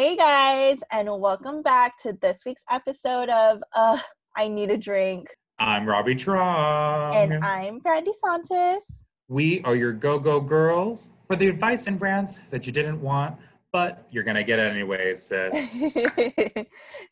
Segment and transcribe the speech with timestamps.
[0.00, 3.98] Hey guys, and welcome back to this week's episode of uh
[4.34, 5.28] I Need a Drink.
[5.58, 7.14] I'm Robbie Trong.
[7.14, 8.90] And I'm Brandy Santos.
[9.28, 13.36] We are your go go girls for the advice and brands that you didn't want,
[13.72, 15.82] but you're going to get it anyways, sis.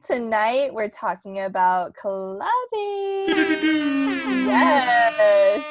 [0.06, 2.48] Tonight we're talking about clubbing.
[4.48, 5.62] yes.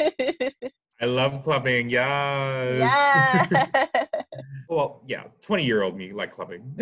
[1.02, 1.90] I love clubbing.
[1.90, 2.88] Yes.
[3.50, 3.66] Yeah.
[4.68, 6.62] well, yeah, 20 year old me like clubbing.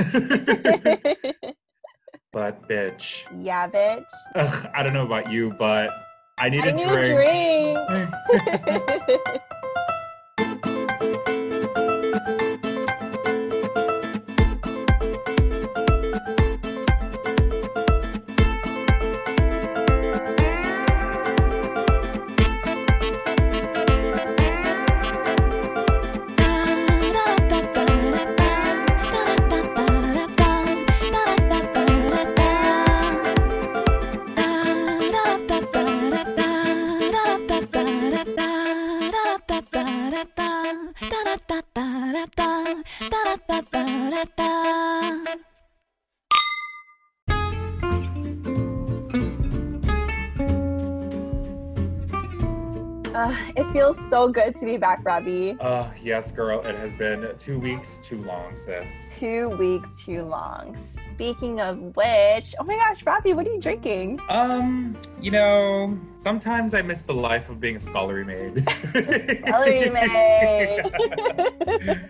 [2.31, 3.25] but bitch.
[3.43, 4.05] Yeah, bitch.
[4.35, 5.91] Ugh, I don't know about you, but
[6.39, 7.79] I need I a need drink.
[7.89, 8.11] a
[9.17, 9.43] drink.
[44.21, 44.27] Uh,
[53.57, 55.57] it feels so good to be back, Robbie.
[55.59, 56.61] Uh, yes, girl.
[56.61, 59.17] It has been two weeks too long, sis.
[59.19, 60.77] Two weeks too long.
[61.15, 64.21] Speaking of which, oh my gosh, Robbie, what are you drinking?
[64.29, 68.69] Um, you know, sometimes I miss the life of being a scullery maid.
[68.93, 70.91] Scullery maid.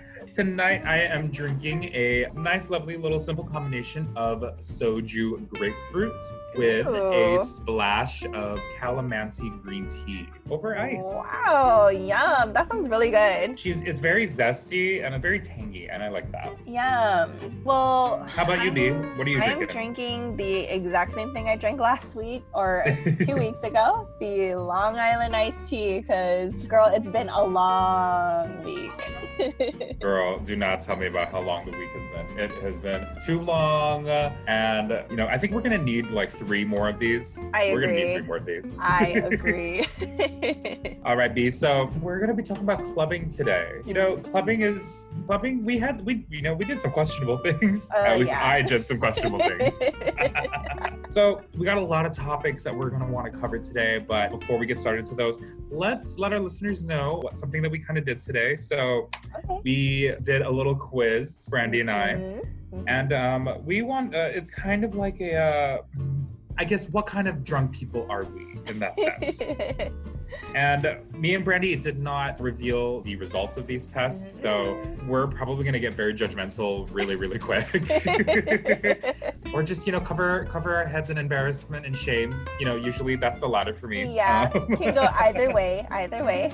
[0.31, 6.23] Tonight I am drinking a nice, lovely little simple combination of soju grapefruit
[6.55, 11.05] with a splash of calamansi green tea over ice.
[11.33, 12.53] Wow, yum.
[12.53, 13.59] That sounds really good.
[13.59, 16.53] She's it's very zesty and it's very tangy, and I like that.
[16.65, 17.63] Yum.
[17.65, 18.91] Well, How about you, B?
[18.91, 19.51] What are you drinking?
[19.51, 20.37] I'm drinking?
[20.37, 22.85] drinking the exact same thing I drank last week or
[23.27, 28.93] two weeks ago, the Long Island iced tea, because girl, it's been a long week.
[30.01, 32.39] Girl, do not tell me about how long the week has been.
[32.39, 36.65] It has been too long, and you know I think we're gonna need like three
[36.65, 37.39] more of these.
[37.55, 38.75] I We're gonna need three more of these.
[38.79, 39.87] I agree.
[41.05, 41.51] All right, B.
[41.51, 43.81] So we're gonna be talking about clubbing today.
[43.85, 45.65] You know, clubbing is clubbing.
[45.65, 47.91] We had we you know we did some questionable things.
[47.95, 48.47] Uh, At least yeah.
[48.47, 49.79] I did some questionable things.
[51.11, 53.99] So we got a lot of topics that we're gonna want to cover today.
[53.99, 55.39] But before we get started to those,
[55.71, 58.55] let's let our listeners know what something that we kind of did today.
[58.55, 59.09] So
[59.45, 59.61] okay.
[59.65, 62.15] we did a little quiz, Brandy and I.
[62.15, 62.85] Mhm, mhm.
[62.87, 65.79] And um, we want, uh, it's kind of like a, uh,
[66.59, 69.43] I guess, what kind of drunk people are we in that sense?
[70.55, 75.65] and me and Brandy did not reveal the results of these tests, so we're probably
[75.65, 77.67] going to get very judgmental really, really quick.
[79.55, 82.45] or just, you know, cover cover our heads in embarrassment and shame.
[82.59, 84.15] You know, usually that's the latter for me.
[84.15, 85.87] yeah, Um, can go either way.
[85.91, 86.53] Either way.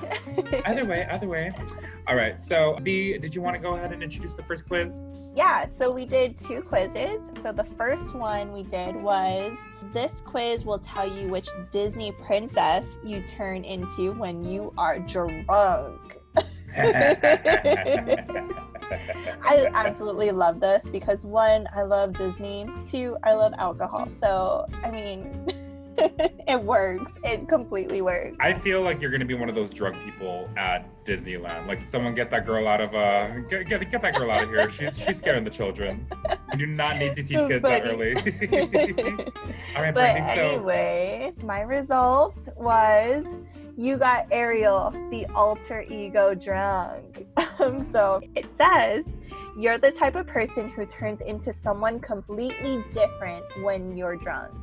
[0.65, 1.51] either way, either way.
[2.07, 5.29] All right, so B, did you want to go ahead and introduce the first quiz?
[5.35, 7.31] Yeah, so we did two quizzes.
[7.41, 9.57] So the first one we did was
[9.93, 15.45] this quiz will tell you which Disney princess you turn into when you are drunk.
[19.41, 22.67] I absolutely love this because one, I love Disney.
[22.85, 24.07] Two, I love alcohol.
[24.17, 25.47] So, I mean,
[26.47, 27.13] it works.
[27.23, 28.37] It completely works.
[28.39, 31.67] I feel like you're gonna be one of those drunk people at Disneyland.
[31.67, 34.49] Like someone get that girl out of uh get get, get that girl out of
[34.49, 34.69] here.
[34.69, 36.07] She's she's scaring the children.
[36.51, 38.15] You do not need to teach kids that early.
[39.75, 40.23] All right, But Brandy.
[40.23, 43.37] So anyway, my result was
[43.75, 47.25] you got Ariel, the alter ego drunk.
[47.59, 49.15] Um, so it says
[49.57, 54.53] you're the type of person who turns into someone completely different when you're drunk.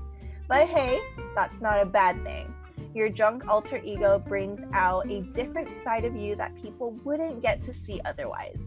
[0.49, 1.01] But hey,
[1.35, 2.55] that's not a bad thing.
[2.95, 7.63] Your drunk alter ego brings out a different side of you that people wouldn't get
[7.65, 8.59] to see otherwise.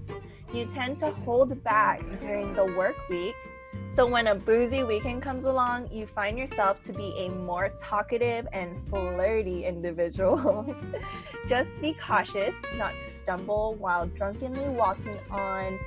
[0.53, 3.35] You tend to hold back during the work week
[3.97, 8.47] so when a boozy weekend comes along, you find yourself to be a more talkative
[8.53, 10.75] and flirty individual.
[11.47, 15.79] Just be cautious not to stumble while drunkenly walking on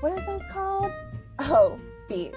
[0.00, 0.92] what are those called?
[1.38, 2.34] Oh, feet.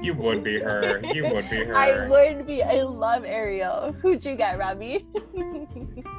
[0.00, 1.00] you would be her.
[1.12, 1.76] You would be her.
[1.76, 2.62] I would be.
[2.62, 3.92] I love Ariel.
[4.00, 5.06] Who'd you get, Robbie?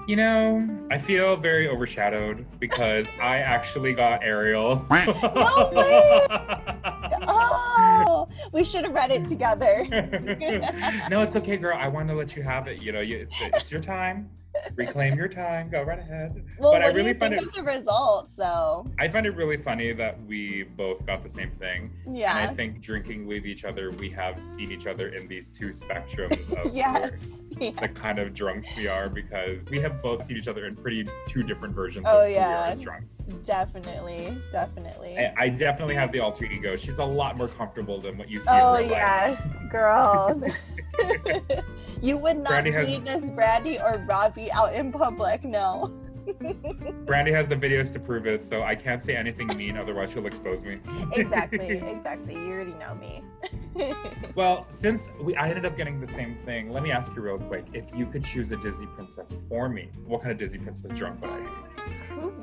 [0.08, 4.86] You know, I feel very overshadowed because I actually got Ariel.
[4.96, 5.12] No
[5.72, 6.28] way!
[7.28, 9.86] oh, we should have read it together.
[11.10, 11.78] no, it's okay, girl.
[11.80, 12.82] I want to let you have it.
[12.82, 14.30] You know, you, it's, it's your time.
[14.76, 15.70] Reclaim your time.
[15.70, 16.44] Go right ahead.
[16.60, 18.86] Well, But I really you find think it- of the results, though?
[19.00, 21.92] I find it really funny that we both got the same thing.
[22.06, 25.68] And I think drinking with each other, we have seen each other in these two
[25.68, 27.12] spectrums of Yes.
[27.58, 27.72] Yeah.
[27.80, 31.08] the kind of drunks we are because we have both seen each other in pretty
[31.28, 32.64] two different versions Oh, of who we yeah.
[32.64, 33.06] are as drunk.
[33.44, 34.38] Definitely.
[34.52, 35.18] Definitely.
[35.18, 36.76] I, I definitely have the alter ego.
[36.76, 38.92] She's a lot more comfortable than what you see Oh real life.
[38.92, 40.42] yes, girl.
[42.02, 45.92] you would not Brandy has- this Brandy or Robbie out in public, no.
[47.06, 50.26] Brandy has the videos to prove it, so I can't say anything mean, otherwise she'll
[50.26, 50.80] expose me.
[51.14, 52.34] exactly, exactly.
[52.34, 53.24] You already know me.
[54.34, 57.38] Well, since we I ended up getting the same thing, let me ask you real
[57.38, 57.66] quick.
[57.74, 61.22] If you could choose a Disney princess for me, what kind of Disney princess drunk
[61.22, 61.48] would I be?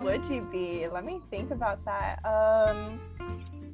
[0.03, 0.89] Would you be?
[0.89, 2.25] Let me think about that.
[2.25, 3.01] Um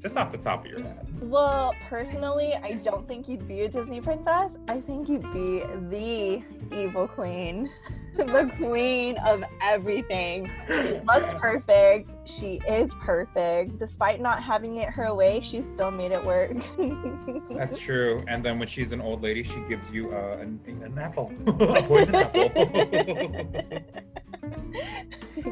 [0.00, 1.06] Just off the top of your head.
[1.20, 4.56] well, personally, I don't think you'd be a Disney princess.
[4.68, 5.60] I think you'd be
[5.90, 6.42] the
[6.76, 7.70] evil queen.
[8.16, 10.50] the queen of everything.
[10.66, 12.10] She looks perfect.
[12.28, 13.78] She is perfect.
[13.78, 16.52] Despite not having it her way, she still made it work.
[17.50, 18.24] That's true.
[18.28, 21.82] And then when she's an old lady, she gives you uh, an, an apple, a
[21.82, 22.50] poison apple.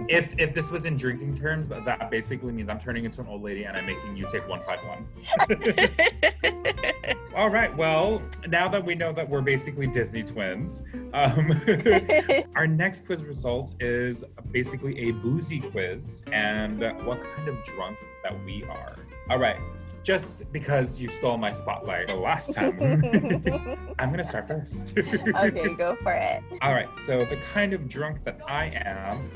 [0.09, 3.43] If if this was in drinking terms, that basically means I'm turning into an old
[3.43, 5.07] lady and I'm making you take one five one.
[7.35, 7.75] All right.
[7.77, 11.53] Well, now that we know that we're basically Disney twins, um,
[12.55, 18.45] our next quiz result is basically a boozy quiz and what kind of drunk that
[18.45, 18.97] we are.
[19.29, 19.59] All right.
[20.05, 22.79] Just because you stole my spotlight the last time,
[23.99, 24.97] I'm gonna start first.
[24.97, 26.43] okay, go for it.
[26.63, 26.89] All right.
[26.99, 29.29] So the kind of drunk that I am,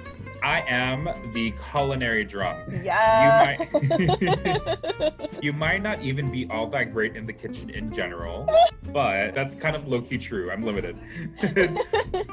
[0.43, 2.69] I am the culinary drunk.
[2.83, 3.57] Yeah.
[3.61, 8.49] You might you might not even be all that great in the kitchen in general,
[8.93, 10.51] but that's kind of low key true.
[10.51, 10.97] I'm limited.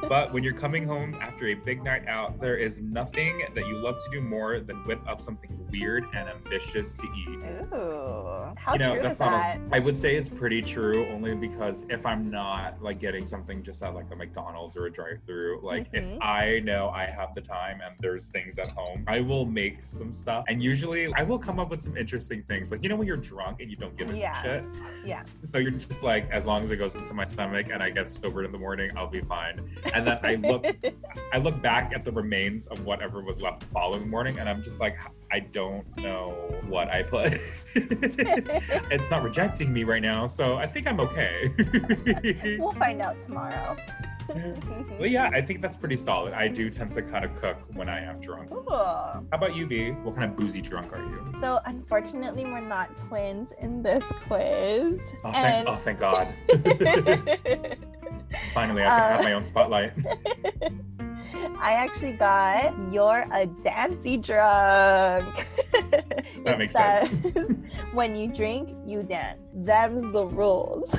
[0.09, 3.77] but when you're coming home after a big night out, there is nothing that you
[3.77, 7.39] love to do more than whip up something weird and ambitious to eat.
[7.73, 8.53] Ooh.
[8.57, 9.57] How you know, true that's is that?
[9.57, 13.61] A, I would say it's pretty true, only because if I'm not like getting something
[13.63, 16.17] just at like a McDonald's or a drive-through, like if Mhm.
[16.21, 20.11] I know I have the time and there's things at home, I will make some
[20.13, 22.71] stuff, and usually I will come up with some interesting things.
[22.71, 24.33] Like you know when you're drunk and you don't give a Yeah.
[24.41, 24.63] shit,
[25.05, 25.23] Yeah.
[25.41, 28.09] so you're just like, as long as it goes into my stomach and I get
[28.09, 29.61] sobered in the morning, I'll be fine.
[29.93, 30.65] And then I look,
[31.33, 34.61] I look back at the remains of whatever was left the following morning, and I'm
[34.61, 34.97] just like,
[35.31, 36.29] I don't know
[36.67, 37.33] what I put.
[37.75, 41.51] it's not rejecting me right now, so I think I'm okay.
[42.59, 43.75] we'll find out tomorrow.
[44.99, 46.33] but yeah, I think that's pretty solid.
[46.33, 48.51] I do tend to kind of cook when I am drunk.
[48.51, 48.65] Ooh.
[48.69, 49.91] How about you, B?
[49.91, 51.23] What kind of boozy drunk are you?
[51.39, 54.99] So unfortunately, we're not twins in this quiz.
[55.23, 56.27] Oh, thank, And- oh, thank God.
[58.53, 59.93] Finally, I can have Uh, my own spotlight.
[61.59, 65.47] I actually got you're a dancy drunk.
[66.43, 67.57] That makes sense.
[67.93, 69.49] when you drink, you dance.
[69.53, 70.93] Them's the rules.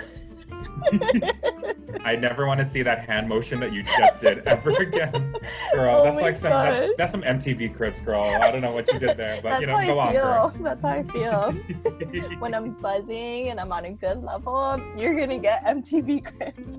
[2.04, 5.34] I never want to see that hand motion that you just did ever again.
[5.72, 6.90] Girl, Oh that's like some that's, gosh.
[6.96, 8.22] that's some MTV Cribs, girl.
[8.22, 10.12] I don't know what you did there, but That's you know, how go I on,
[10.12, 10.22] feel.
[10.22, 10.52] girl.
[10.60, 11.52] That's how I feel.
[12.38, 16.78] when I'm buzzing and I'm on a good level, you're gonna get MTV Cribs.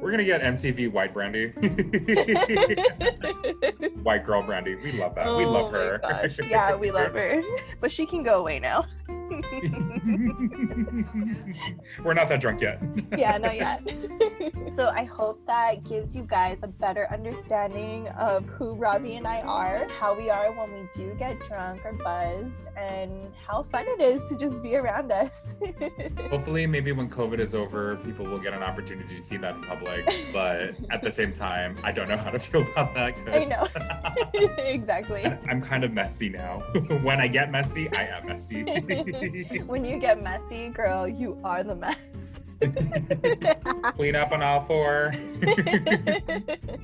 [0.00, 1.48] We're gonna get MTV White Brandy.
[4.02, 4.74] White girl Brandy.
[4.76, 5.26] We love that.
[5.36, 5.98] we Oh love her.
[6.02, 6.38] gosh.
[6.48, 7.42] Yeah, we love her.
[7.80, 8.86] But she can go away now.
[12.04, 12.80] We're not that drunk yet.
[13.16, 13.82] yeah, not yet.
[14.74, 19.40] so I hope that gives you guys a better understanding of who Robbie and I
[19.42, 24.00] are, how we are when we do get drunk or buzzed, and how fun it
[24.00, 25.54] is to just be around us.
[26.30, 29.62] Hopefully, maybe when COVID is over, people will get an opportunity to see that in
[29.62, 30.06] public.
[30.32, 33.66] But at the same time, I don't know how to feel about that I know.
[34.58, 35.24] exactly.
[35.48, 36.60] I'm kind of messy now.
[37.02, 38.62] when I get messy, I am messy.
[39.66, 42.40] when you get messy, girl, you are the mess.
[43.94, 45.12] Clean up on all four.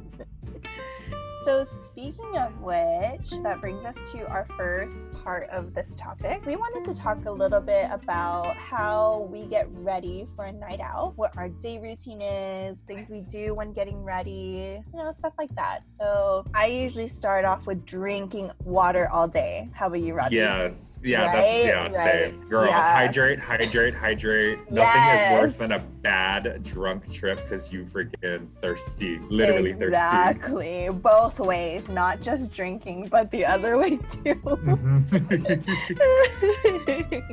[1.42, 1.66] So,
[2.00, 6.40] speaking of which, that brings us to our first part of this topic.
[6.47, 10.80] We wanted to talk a little bit about how we get ready for a night
[10.80, 15.35] out, what our day routine is, things we do when getting ready, you know, stuff
[15.37, 15.80] like that.
[15.95, 19.69] So, I usually start off with drinking water all day.
[19.75, 20.37] How about you, Robbie?
[20.37, 21.00] Yes.
[21.04, 21.33] Yeah, Right?
[21.35, 21.92] that's yeah, Right.
[21.92, 22.49] same.
[22.49, 22.97] Girl, Yeah.
[22.97, 24.71] hydrate, hydrate, hydrate.
[24.71, 29.19] Nothing is worse than a bad drunk trip because you freaking thirsty.
[29.28, 29.88] Literally thirsty.
[29.88, 30.88] Exactly.
[30.90, 34.35] Both ways, not just drinking, but the other way too.
[34.35, 35.76] Mm-hmm.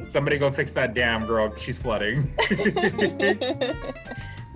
[0.07, 1.55] Somebody go fix that dam, girl.
[1.55, 2.29] She's flooding.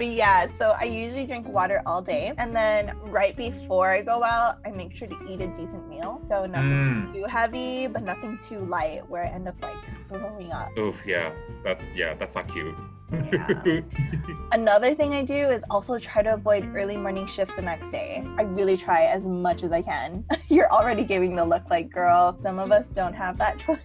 [0.02, 2.34] but yeah, so I usually drink water all day.
[2.40, 6.20] And then right before I go out, I make sure to eat a decent meal.
[6.24, 7.14] So nothing Mm.
[7.14, 9.78] too heavy, but nothing too light where I end up like
[10.10, 10.76] blowing up.
[10.76, 11.30] Oof, yeah.
[11.64, 12.74] That's yeah, that's not cute.
[13.12, 13.82] Yeah.
[14.52, 18.24] Another thing I do is also try to avoid early morning shifts the next day.
[18.40, 20.26] I really try as much as I can.
[20.50, 23.78] You're already giving the look like, girl, some of us don't have that choice.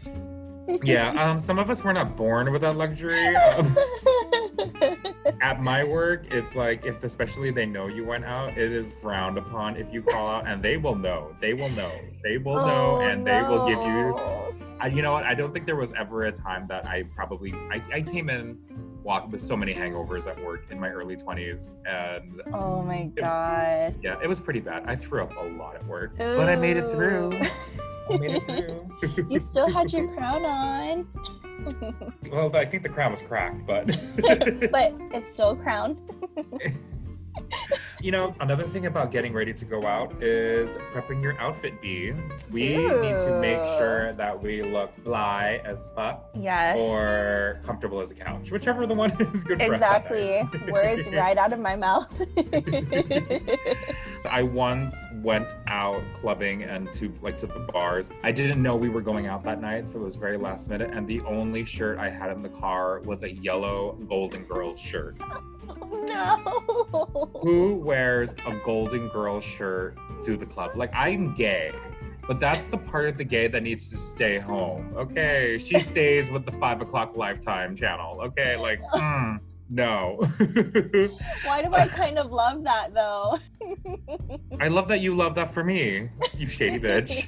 [0.82, 3.34] Yeah, um, some of us were not born with that luxury.
[3.36, 3.76] Um,
[5.40, 9.38] at my work, it's like if especially they know you went out, it is frowned
[9.38, 11.34] upon if you call out, and they will know.
[11.40, 11.92] They will know.
[12.22, 14.10] They will know, Oh, and they will give you.
[14.16, 14.54] no.
[14.80, 15.24] I, you know what?
[15.24, 18.58] I don't think there was ever a time that I probably I, I came in
[19.02, 23.94] walk with so many hangovers at work in my early 20s and Oh my god.
[24.02, 26.76] yeah it was pretty bad i threw up a lot at work but i made
[26.76, 27.30] it through
[28.10, 31.06] i made it through you still had your crown on.
[32.30, 33.86] well i think the crown was cracked but
[34.70, 35.98] but it's still a crown.
[38.06, 42.12] You know another thing about getting ready to go out is prepping your outfit b
[42.52, 46.76] we need to make sure that we look fly as fuck Yes.
[46.78, 50.48] or comfortable as a couch whichever the one is good for us exactly.
[50.70, 52.06] Words right out of my mouth.
[54.30, 58.10] I once went out clubbing and to like to the bars.
[58.22, 60.90] I didn't know we were going out that night, so it was very last minute.
[60.92, 65.16] And the only shirt I had in the car was a yellow Golden Girls shirt.
[66.08, 66.36] No.
[67.42, 70.72] Who wears a Golden Girl shirt to the club?
[70.76, 71.72] Like I'm gay.
[72.26, 74.92] But that's the part of the gay that needs to stay home.
[74.96, 75.58] Okay.
[75.58, 78.20] She stays with the five o'clock lifetime channel.
[78.20, 78.56] Okay.
[78.56, 79.38] Like, mm,
[79.70, 80.18] no.
[81.44, 83.38] Why do I kind of love that though?
[84.60, 87.26] I love that you love that for me, you shady bitch.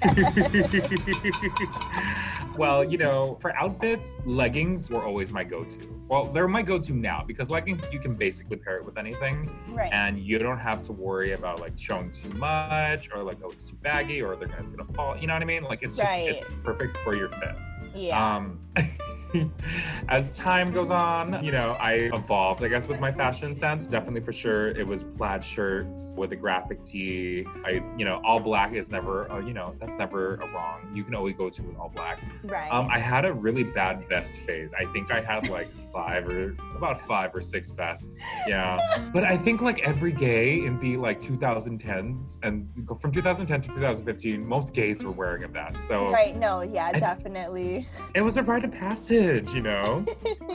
[2.58, 5.78] Well, you know, for outfits, leggings were always my go-to.
[6.08, 9.92] Well, they're my go-to now because leggings you can basically pair it with anything, right.
[9.92, 13.70] and you don't have to worry about like showing too much or like oh it's
[13.70, 15.16] too baggy or they're gonna it's gonna fall.
[15.16, 15.62] You know what I mean?
[15.62, 16.28] Like it's just Right.
[16.28, 17.54] it's perfect for your fit.
[17.94, 18.36] yeah.
[18.36, 18.58] Um,
[20.08, 23.86] as time goes on, you know, I evolved, I guess, with my fashion sense.
[23.86, 27.44] Definitely for sure, it was plaid shirts with a graphic tee.
[27.64, 30.90] I, you know, all black is never, uh, you know, that's never a wrong.
[30.94, 32.20] You can always go to an all black.
[32.44, 32.70] right.
[32.70, 34.72] Um, I had a really bad vest phase.
[34.72, 38.22] I think I had like five or about five or six vests.
[38.46, 39.10] Yeah.
[39.12, 42.68] But I think like every gay in the like 2010s and
[43.00, 45.86] from 2010 to 2015, most gays were wearing a vest.
[45.88, 46.36] So right.
[46.36, 46.62] No.
[46.62, 46.92] Yeah.
[46.92, 47.86] Definitely.
[48.14, 50.04] it was a rite of passage, you know?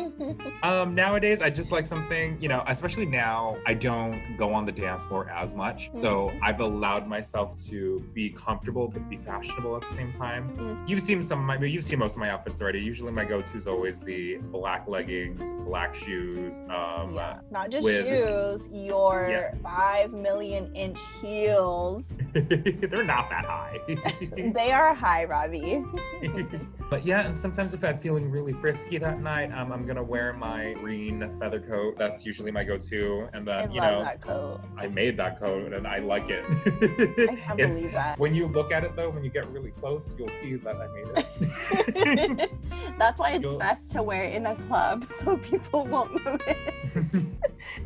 [0.64, 4.72] um, nowadays, I just like something, you know, especially now, I don't go on the
[4.72, 5.92] dance floor as much.
[5.94, 10.56] So I've allowed myself to be comfortable but be fashionable at the same time.
[10.58, 10.90] Mm.
[10.90, 12.80] You've seen some of my, you've seen most of my outfits already.
[12.80, 16.60] Usually my go-to is always the black leggings, black shoes.
[16.70, 17.40] Um, yeah.
[17.52, 18.70] Not just with- shoes.
[18.72, 19.54] Your Yeah.
[19.64, 22.18] five million inch heels.
[22.34, 23.78] they're not that high.
[24.54, 25.84] They are high, Robbie.
[26.90, 30.34] but yeah, and sometimes if I'm feeling really frisky that night, um, I'm gonna wear
[30.34, 31.98] my green feather coat.
[31.98, 34.62] That's usually my go-to, and I then you love know that coat.
[34.78, 36.44] I made that coat and I like it.
[37.30, 38.18] I can't believe that.
[38.20, 40.88] when you look at it though, when you get really close, you'll see that I
[40.88, 42.52] made it.
[43.00, 46.56] That's why it's You'll- best to wear it in a club so people won't notice.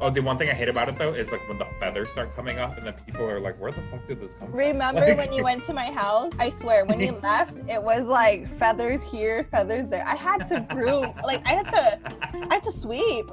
[0.01, 2.35] oh, the one thing I hate about it though is like when the feathers start
[2.35, 5.01] coming off, and then people are like, "Where the fuck did this come from?" Remember
[5.01, 6.31] Like- when you went to my house?
[6.39, 10.03] I swear, when you left, it was like feathers here, feathers there.
[10.05, 11.99] I had to broom, like I had to,
[12.49, 13.29] I had to sweep.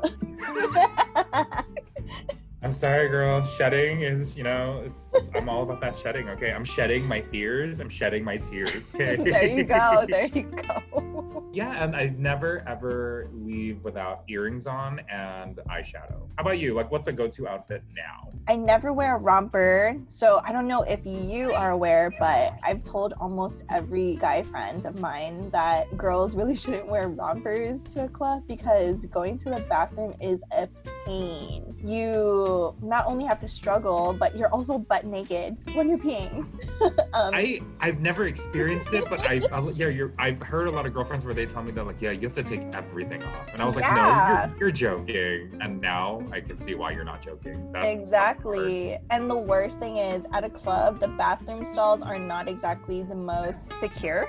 [2.63, 3.43] I'm sorry, girl.
[3.43, 5.29] Shedding is, you know, it's, it's.
[5.35, 6.31] I'm all about that shedding.
[6.31, 7.79] Okay, I'm shedding my fears.
[7.79, 8.91] I'm shedding my tears.
[8.95, 9.17] Okay.
[9.17, 10.07] there you go.
[10.09, 11.24] There you go.
[11.53, 16.29] Yeah, and I never ever leave without earrings on and eyeshadow.
[16.37, 16.75] How about you?
[16.75, 18.31] Like, what's a go-to outfit now?
[18.49, 22.83] I never wear a romper, so I don't know if you are aware, but I've
[22.83, 28.09] told almost every guy friend of mine that girls really shouldn't wear rompers to a
[28.09, 30.69] club because going to the bathroom is a
[31.05, 31.75] pain.
[31.83, 36.45] You not only have to struggle, but you're also butt naked when you're peeing.
[37.13, 40.13] um, I I've never experienced it, but I, I yeah, you're.
[40.19, 42.33] I've heard a lot of girlfriends where they tell me that like, yeah, you have
[42.35, 44.47] to take everything off, and I was like, Yeah.
[44.51, 47.73] no, you're, you're joking, and now I can see why you're not joking.
[47.73, 48.99] That's Exactly.
[49.11, 53.15] And the worst thing is, at a club, the bathroom stalls are not exactly the
[53.15, 54.29] most secure.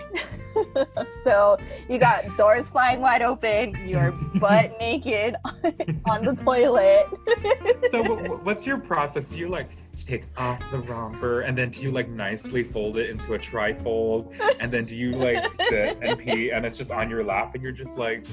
[1.24, 1.58] so
[1.90, 5.36] you got doors flying wide open, you're butt naked
[6.06, 7.06] on the toilet.
[7.92, 9.34] So wh- wh- what's your process?
[9.34, 9.70] Do you like
[10.04, 14.34] take off the romper, and then do you like nicely fold it into a trifold,
[14.60, 17.64] and then do you like sit and pee, and it's just on your lap, and
[17.64, 18.26] you're just like,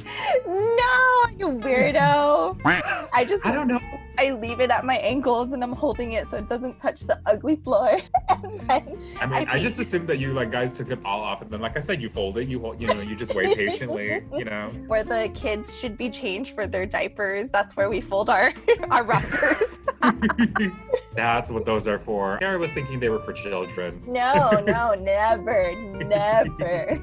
[0.46, 2.60] no, you weirdo.
[3.12, 3.80] I just I don't know.
[4.18, 7.18] I leave it at my ankles and I'm holding it so it doesn't touch the
[7.26, 7.98] ugly floor.
[8.28, 11.20] and then I mean, I, I just assumed that you like guys took it all
[11.20, 12.48] off, and then, like I said, you fold it.
[12.48, 14.22] You hold, you know, you just wait patiently.
[14.32, 14.70] You know.
[14.86, 18.52] where the kids should be changed for their diapers, that's where we fold our
[18.90, 19.78] our wrappers.
[21.14, 22.42] That's what those are for.
[22.42, 24.02] I was thinking they were for children.
[24.06, 27.02] no, no, never, never.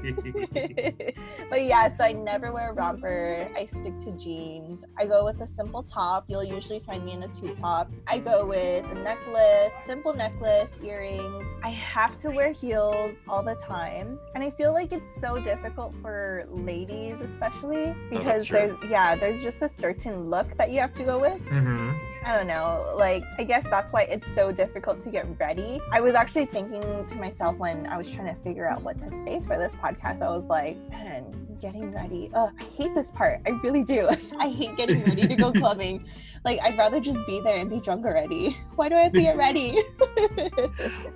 [1.50, 3.48] but yeah, so I never wear a romper.
[3.56, 4.84] I stick to jeans.
[4.98, 6.24] I go with a simple top.
[6.28, 7.90] You'll usually find me in a two top.
[8.06, 11.48] I go with a necklace, simple necklace, earrings.
[11.62, 14.18] I have to wear heels all the time.
[14.34, 18.76] And I feel like it's so difficult for ladies, especially because true.
[18.80, 21.40] there's, yeah, there's just a certain look that you have to go with.
[21.48, 21.92] hmm
[22.24, 22.94] I don't know.
[22.96, 25.80] Like, I guess that's why it's so difficult to get ready.
[25.90, 29.10] I was actually thinking to myself when I was trying to figure out what to
[29.24, 32.30] say for this podcast, I was like, man, getting ready.
[32.34, 33.40] Ugh, I hate this part.
[33.46, 34.08] I really do.
[34.38, 36.06] I hate getting ready to go clubbing.
[36.44, 38.56] Like, I'd rather just be there and be drunk already.
[38.76, 39.82] Why do I have to get ready?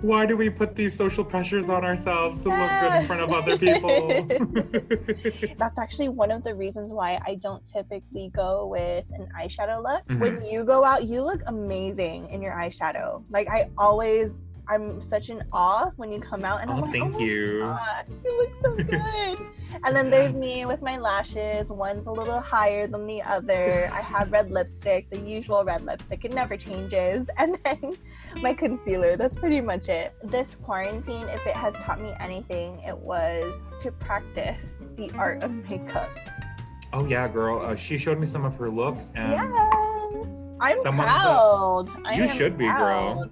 [0.01, 3.31] Why do we put these social pressures on ourselves to look good in front of
[3.31, 4.27] other people?
[5.57, 10.05] that's actually one of the reasons why I don't typically go with an eyeshadow look.
[10.07, 10.19] Mhm.
[10.19, 13.23] When you go out, you look amazing in your eyeshadow.
[13.29, 14.37] Like I always
[14.67, 17.59] I'm such in awe when you come out and I'm oh, like, thank oh you.
[17.59, 19.39] God, you look so good.
[19.83, 21.69] and then there's me with my lashes.
[21.69, 23.89] One's a little higher than the other.
[23.93, 26.25] I have red lipstick, the usual red lipstick.
[26.25, 27.29] It never changes.
[27.45, 27.95] And then
[28.41, 29.15] my concealer.
[29.17, 30.15] That's pretty much it.
[30.23, 35.51] This quarantine, if it has taught me anything, it was to practice the art of
[35.69, 36.09] makeup.
[36.91, 37.61] Oh yeah, girl.
[37.61, 39.84] Uh, she showed me some of her looks, and Yes.
[40.59, 41.85] I'm Someone's a- proud.
[42.05, 43.29] I You should be, girl.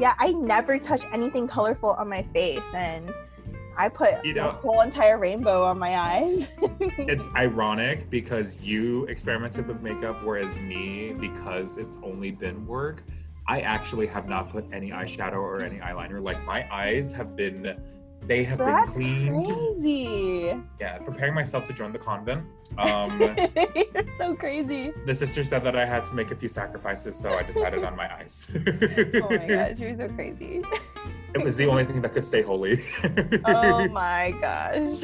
[0.00, 3.12] Yeah, I never touch anything colorful on my face and
[3.76, 6.48] I put You the know- whole entire rainbow on my eyes.
[6.98, 13.02] it's ironic because you experimented with makeup, whereas me, because it's only been work,
[13.48, 16.22] I actually have not put any eyeshadow or any eyeliner.
[16.22, 17.76] Like my eyes have been,
[18.26, 19.46] they have That's been cleaned.
[19.46, 20.62] crazy.
[20.80, 22.44] Yeah, preparing myself to join the convent.
[22.78, 24.92] Um, You're so crazy.
[25.04, 27.94] the sister said that I had to make a few sacrifices, so I decided on
[27.94, 28.50] my eyes.
[28.56, 30.62] Oh my gosh, you're so crazy.
[31.34, 32.80] It was the only thing that could stay holy.
[33.44, 35.02] Oh my gosh.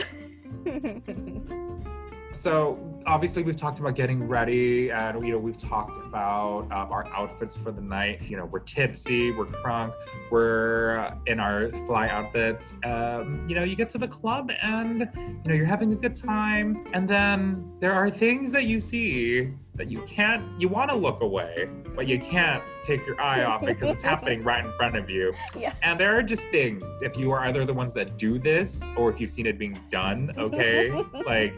[2.33, 2.78] So
[3.09, 7.57] obviously we've talked about getting ready, and you know we've talked about um, our outfits
[7.57, 8.23] for the night.
[8.23, 9.94] You know we're tipsy, we're crunk,
[10.31, 12.75] we're uh, in our fly outfits.
[12.85, 16.14] Um, you know you get to the club and you know you're having a good
[16.14, 20.44] time, and then there are things that you see that you can't.
[20.61, 24.03] You want to look away, but you can't take your eye off it because it's
[24.03, 25.33] happening right in front of you.
[25.57, 25.73] Yeah.
[25.83, 26.85] And there are just things.
[27.03, 29.79] If you are either the ones that do this, or if you've seen it being
[29.88, 30.90] done, okay,
[31.27, 31.55] like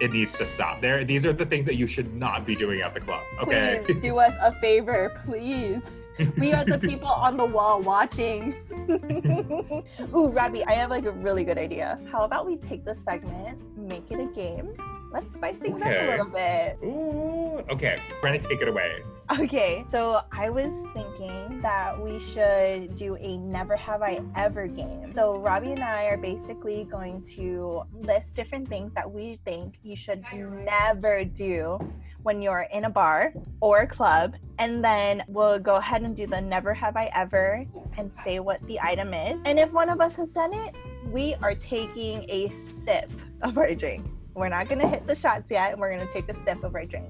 [0.00, 0.80] it needs to stop.
[0.80, 3.22] There, these are the things that you should not be doing at the club.
[3.40, 3.82] Okay.
[3.84, 5.90] Please do us a favor, please.
[6.38, 8.54] We are the people on the wall watching.
[10.14, 11.98] Ooh, Robbie, I have like a really good idea.
[12.10, 14.74] How about we take this segment, make it a game?
[15.12, 16.78] Let's spice things up a little bit.
[16.82, 19.02] Ooh, okay, Brenda, take it away.
[19.38, 25.12] Okay, so I was thinking that we should do a never have I ever game.
[25.14, 29.96] So Robbie and I are basically going to list different things that we think you
[29.96, 31.78] should never do
[32.22, 36.26] when you're in a bar or a club, and then we'll go ahead and do
[36.26, 37.66] the never have I ever
[37.98, 39.42] and say what the item is.
[39.44, 40.74] And if one of us has done it,
[41.10, 42.52] we are taking a
[42.84, 43.10] sip
[43.42, 44.06] of our drink.
[44.34, 46.84] We're not gonna hit the shots yet, and we're gonna take a sip of our
[46.84, 47.08] drink.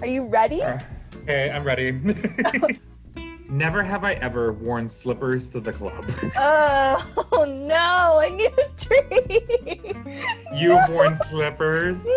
[0.00, 0.62] Are you ready?
[0.62, 0.78] Uh,
[1.22, 1.92] okay, I'm ready.
[3.48, 6.04] Never have I ever worn slippers to the club.
[7.30, 9.96] Oh, no, I need a drink.
[10.54, 12.06] You've worn slippers.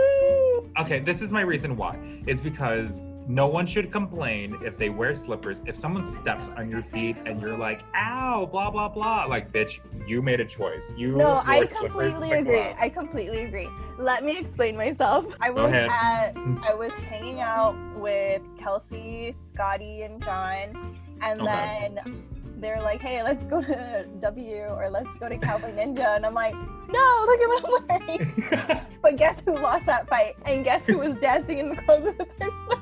[0.79, 1.99] Okay, this is my reason why.
[2.25, 3.01] Is because
[3.31, 5.61] no one should complain if they wear slippers.
[5.65, 9.25] If someone steps on your feet and you're like, ow, blah, blah, blah.
[9.25, 10.93] Like, bitch, you made a choice.
[10.97, 12.65] You No, wore I completely agree.
[12.79, 13.69] I completely agree.
[13.97, 15.25] Let me explain myself.
[15.41, 21.89] I was at I was hanging out with Kelsey, Scotty, and John, and Okay.
[21.95, 22.23] then
[22.57, 26.33] they're like, "Hey, let's go to W or let's go to Cowboy Ninja," and I'm
[26.33, 30.35] like, "No, look at what I'm wearing." but guess who lost that fight?
[30.45, 32.80] And guess who was dancing in the club with their slippers?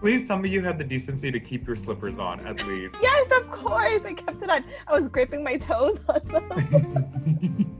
[0.00, 2.96] Please tell me you had the decency to keep your slippers on, at least.
[3.02, 4.00] Yes, of course.
[4.04, 4.64] I kept it on.
[4.86, 7.78] I was gripping my toes on them.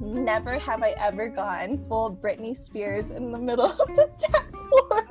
[0.24, 5.06] Never have I ever gone full Britney Spears in the middle of the dance floor.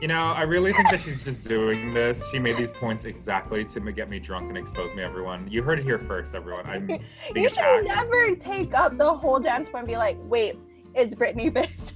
[0.00, 2.24] You know, I really think that she's just doing this.
[2.30, 5.48] She made these points exactly to get me drunk and expose me, everyone.
[5.50, 6.64] You heard it here first, everyone.
[6.66, 7.02] I'm being
[7.34, 7.88] You should attacked.
[7.88, 10.56] never take up the whole dance floor and be like, wait,
[10.98, 11.92] It's Britney, bitch.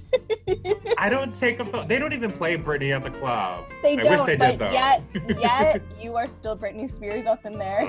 [0.97, 1.69] I don't take up.
[1.73, 3.65] The, they don't even play Britney at the club.
[3.81, 4.71] They I don't, wish they but did though.
[4.71, 5.03] yet,
[5.37, 7.85] yet you are still Britney Spears up in there.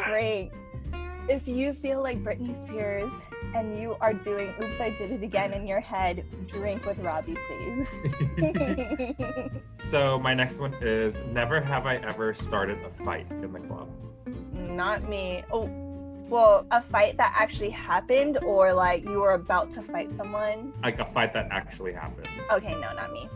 [0.08, 0.52] Drink.
[1.28, 3.12] If you feel like Britney Spears
[3.54, 7.36] and you are doing "Oops, I Did It Again" in your head, drink with Robbie,
[7.46, 7.88] please.
[9.76, 13.88] so my next one is never have I ever started a fight in the club.
[14.52, 15.44] Not me.
[15.52, 15.68] Oh,
[16.32, 20.72] well, a fight that actually happened, or like you were about to fight someone.
[20.82, 22.26] Like a fight that actually happened.
[22.50, 23.28] Okay, no, not me.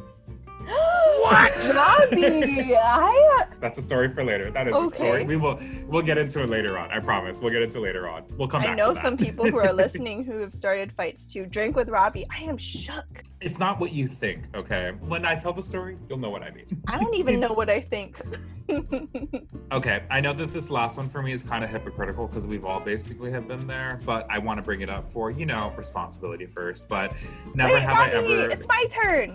[0.66, 1.74] What?
[1.74, 4.50] Robbie, I That's a story for later.
[4.50, 5.24] That is a story.
[5.24, 6.90] We will we'll get into it later on.
[6.90, 7.40] I promise.
[7.40, 8.24] We'll get into it later on.
[8.38, 8.70] We'll come back.
[8.70, 12.26] I know some people who are listening who have started fights to Drink with Robbie.
[12.30, 13.22] I am shook.
[13.42, 14.92] it's not what you think, okay?
[15.00, 16.66] When I tell the story, you'll know what I mean.
[16.88, 18.20] I don't even know what I think.
[19.72, 22.64] Okay, I know that this last one for me is kind of hypocritical because we've
[22.64, 25.72] all basically have been there, but I want to bring it up for, you know,
[25.76, 26.88] responsibility first.
[26.88, 27.12] But
[27.55, 29.35] never Wait, have I ever It's my turn.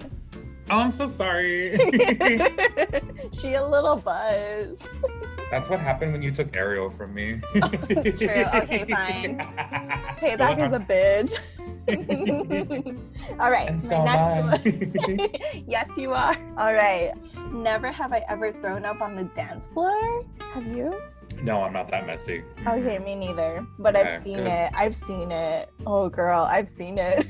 [0.70, 1.78] Oh, I'm so sorry.
[3.34, 4.88] she a little buzz.
[5.52, 7.42] That's what happened when you took Ariel from me.
[7.54, 8.46] True.
[8.54, 9.40] Okay, fine.
[10.18, 11.38] Payback is a bitch.
[13.38, 13.68] All right.
[13.68, 15.64] And so my am I.
[15.68, 16.38] yes, you are.
[16.58, 17.12] All right.
[17.52, 20.26] Never have I ever thrown up on the dance floor.
[20.54, 21.00] Have you?
[21.44, 22.44] no, I'm not that messy.
[22.68, 23.66] Okay, me neither.
[23.80, 24.72] But Okay, I've seen it.
[24.76, 25.72] I've seen it.
[25.86, 27.26] Oh, girl, I've seen it.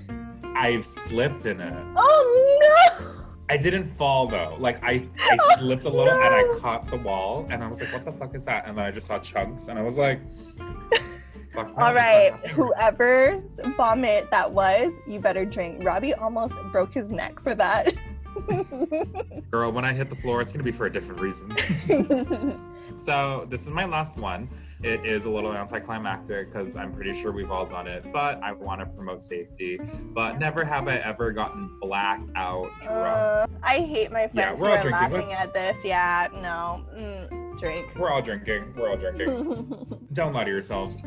[0.55, 1.85] I've slipped in it.
[1.95, 3.21] Oh no!
[3.49, 4.55] I didn't fall though.
[4.59, 7.81] Like I, I oh, slipped a little and I caught the wall and I was
[7.81, 8.67] like, what the fuck is that?
[8.67, 10.21] And then I just saw chunks and I was like,
[11.53, 11.75] fuck.
[11.75, 15.83] no, All right, whoever's vomit that was, you better drink.
[15.83, 17.93] Robbie almost broke his neck for that.
[19.51, 21.55] Girl, when I hit the floor, it's gonna be for a different reason.
[22.97, 24.49] So this is my last one.
[24.83, 28.51] It is a little anticlimactic because I'm pretty sure we've all done it, but I
[28.51, 29.79] want to promote safety.
[30.13, 32.89] But never have I ever gotten blackout drunk.
[32.91, 34.91] Uh, I hate my friends Yeah, we're all drinking.
[34.91, 35.77] laughing Let's- at this.
[35.85, 37.87] Yeah, no, mm, drink.
[37.97, 38.73] We're all drinking.
[38.75, 39.73] We're all drinking.
[40.13, 40.97] Don't lie to yourselves.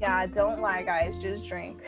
[0.00, 1.16] yeah, don't lie, guys.
[1.18, 1.80] Just drink.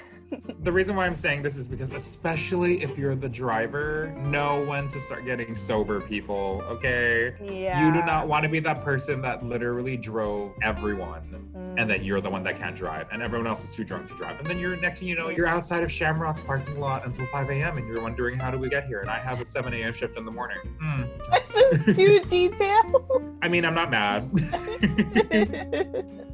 [0.61, 4.89] The reason why I'm saying this is because, especially if you're the driver, know when
[4.89, 6.63] to start getting sober, people.
[6.67, 7.35] Okay.
[7.41, 7.87] Yeah.
[7.87, 11.48] You do not want to be that person that literally drove everyone.
[11.79, 14.15] And that you're the one that can't drive and everyone else is too drunk to
[14.15, 14.37] drive.
[14.41, 17.51] And then you're next thing you know, you're outside of Shamrock's parking lot until 5
[17.51, 17.79] a.m.
[17.79, 19.01] and you're wondering how do we get here?
[19.01, 19.93] And I have a 7 a.m.
[19.93, 20.59] shift in the morning.
[20.83, 21.05] Hmm.
[21.31, 23.23] That's a cute detail.
[23.43, 24.29] I mean, I'm not mad.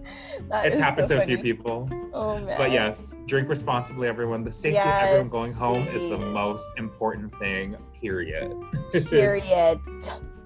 [0.52, 1.88] It's happened so to a few people.
[2.12, 2.56] Oh man.
[2.56, 4.44] But yes, drink responsibly, everyone.
[4.44, 8.54] The safety of everyone going home is the most important thing, period.
[9.10, 9.80] Period.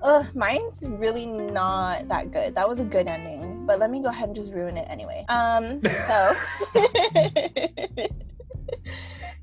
[0.02, 2.54] Ugh, mine's really not that good.
[2.54, 5.24] That was a good ending, but let me go ahead and just ruin it anyway.
[5.28, 6.36] Um, so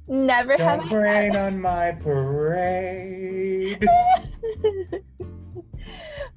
[0.07, 3.85] never have Don't I rain on my parade.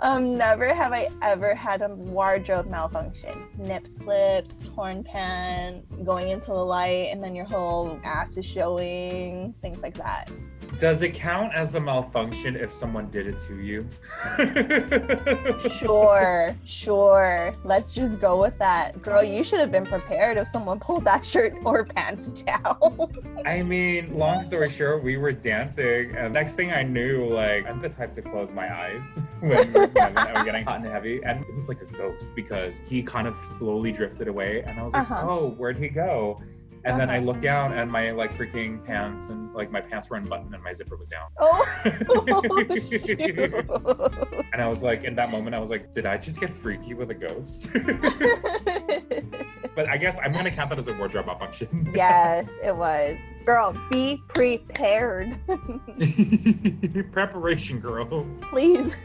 [0.00, 3.48] um, never have I ever had a wardrobe malfunction.
[3.58, 9.54] Nip slips, torn pants, going into the light, and then your whole ass is showing,
[9.60, 10.30] things like that.
[10.78, 13.88] Does it count as a malfunction if someone did it to you?
[15.68, 17.54] Sure, sure.
[17.64, 19.00] Let's just go with that.
[19.02, 23.12] Girl, you should have been prepared if someone pulled that shirt or pants down.
[23.44, 27.80] I mean, long story short, we were dancing, and next thing I knew, like, I'm
[27.80, 31.54] the type to close my eyes when, when I'm getting hot and heavy, and it
[31.54, 35.10] was like a ghost because he kind of slowly drifted away, and I was like,
[35.10, 35.26] Uh-huh.
[35.28, 36.40] oh, where'd he go?
[36.88, 40.16] And then I looked down, and my like freaking pants and like my pants were
[40.16, 41.28] unbuttoned, and my zipper was down.
[41.38, 42.42] oh, oh.
[44.52, 46.94] And I was like, in that moment, I was like, did I just get freaky
[46.94, 47.72] with a ghost?
[49.74, 51.92] but I guess I'm gonna count that as a wardrobe malfunction.
[51.94, 53.18] yes, it was.
[53.44, 55.38] Girl, be prepared.
[57.12, 58.26] Preparation, girl.
[58.40, 58.96] Please.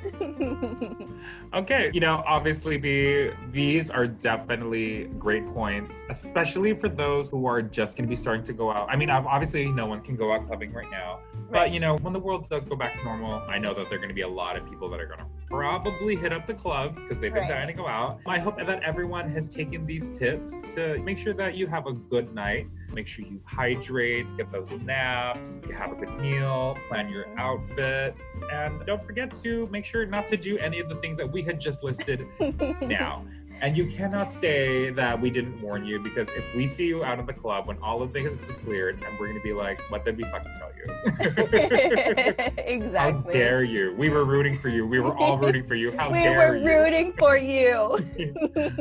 [1.54, 7.62] Okay, you know, obviously the these are definitely great points, especially for those who are
[7.74, 8.88] just going to be starting to go out.
[8.90, 11.20] I mean, obviously no one can go out clubbing right now,
[11.52, 13.98] but you know, when the world does go back to normal, I know that there're
[13.98, 16.54] going to be a lot of people that are going to probably hit up the
[16.54, 17.50] clubs because they've been Right.
[17.50, 18.20] dying to go out.
[18.26, 21.94] I hope that everyone has taken these tips to make sure that you have a
[21.94, 22.68] good night.
[22.94, 28.86] Make sure you hydrate, get those naps, have a good meal, plan your outfits, and
[28.86, 31.60] don't forget to make sure not to do any of the things that we had
[31.60, 32.26] just listed
[32.82, 33.26] now.
[33.64, 37.18] And you cannot say that we didn't warn you because if we see you out
[37.18, 40.04] of the club when all of this is cleared, and we're gonna be like, what
[40.04, 40.84] did we fucking tell you?
[42.58, 42.98] exactly.
[42.98, 43.96] How dare you?
[43.98, 44.86] We were rooting for you.
[44.86, 45.96] We were all rooting for you.
[45.96, 46.62] How we dare you?
[46.62, 48.06] We were rooting for you.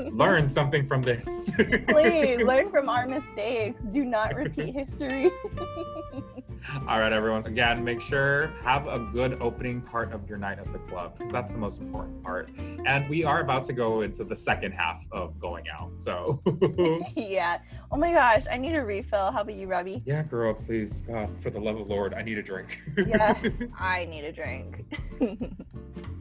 [0.10, 1.52] Learn something from this.
[1.86, 3.84] Please learn from our mistakes.
[3.84, 5.30] Do not repeat history.
[6.88, 7.44] All right, everyone.
[7.46, 11.32] Again, make sure have a good opening part of your night at the club because
[11.32, 12.50] that's the most important part.
[12.86, 15.98] And we are about to go into the second half of going out.
[15.98, 16.40] So,
[17.16, 17.58] yeah.
[17.90, 19.32] Oh my gosh, I need a refill.
[19.32, 20.02] How about you, Robbie?
[20.06, 22.78] yeah, girl, please, God, for the love of Lord, I need a drink.
[22.96, 24.84] Yes, I need a drink.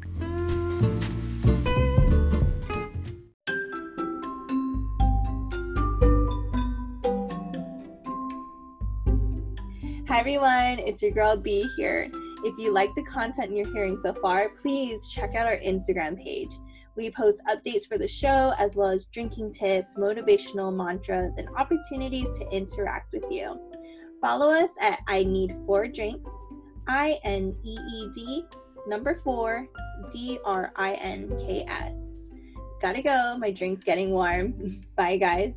[10.22, 12.08] everyone, it's your girl B here.
[12.44, 16.52] If you like the content you're hearing so far, please check out our Instagram page.
[16.96, 22.30] We post updates for the show as well as drinking tips, motivational mantras, and opportunities
[22.38, 23.60] to interact with you.
[24.22, 26.30] Follow us at I Need Four Drinks,
[26.88, 28.46] I N E E D,
[28.86, 29.68] number four,
[30.12, 31.96] D R I N K S.
[32.80, 34.82] Gotta go, my drink's getting warm.
[34.96, 35.56] Bye, guys.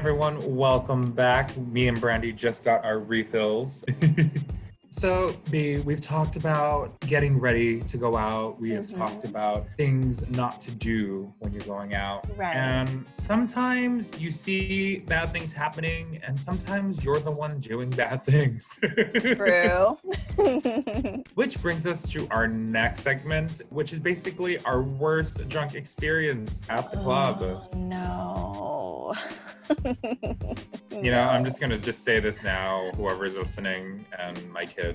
[0.00, 1.54] Everyone, welcome back.
[1.58, 3.84] Me and Brandy just got our refills.
[5.00, 8.60] so, B, we've talked about getting ready to go out.
[8.60, 8.98] We have Mhm.
[8.98, 12.26] talked about things not to do when you're going out.
[12.36, 12.54] Right.
[12.54, 18.78] And sometimes you see bad things happening, and sometimes you're the one doing bad things.
[19.22, 19.96] True.
[21.34, 26.90] Which brings us to our next segment, which is basically our worst drunk experience at
[26.92, 27.42] the club.
[27.42, 29.14] Oh, no.
[30.90, 34.89] You know, I'm just gonna just say this now, whoever's listening, and my kids,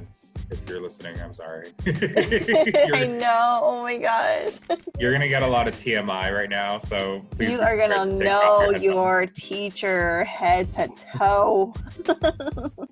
[0.51, 1.71] if you're listening, I'm sorry.
[1.86, 3.60] I know.
[3.63, 4.60] Oh my gosh.
[4.99, 7.51] you're gonna get a lot of TMI right now, so please.
[7.51, 11.73] you are gonna to know your your teacher head to toe.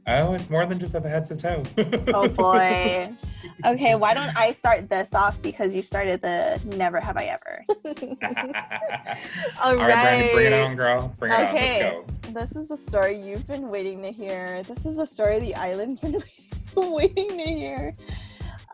[0.07, 1.63] Oh, it's more than just at the head to toe.
[2.13, 3.09] oh boy.
[3.65, 7.63] Okay, why don't I start this off because you started the never have I ever.
[9.61, 11.13] All right, Brandon, bring it on, girl.
[11.17, 11.85] Bring it Okay.
[11.85, 12.05] on.
[12.05, 12.31] Let's go.
[12.33, 14.63] This is a story you've been waiting to hear.
[14.63, 16.42] This is a story the island's been waiting
[16.75, 17.95] to hear.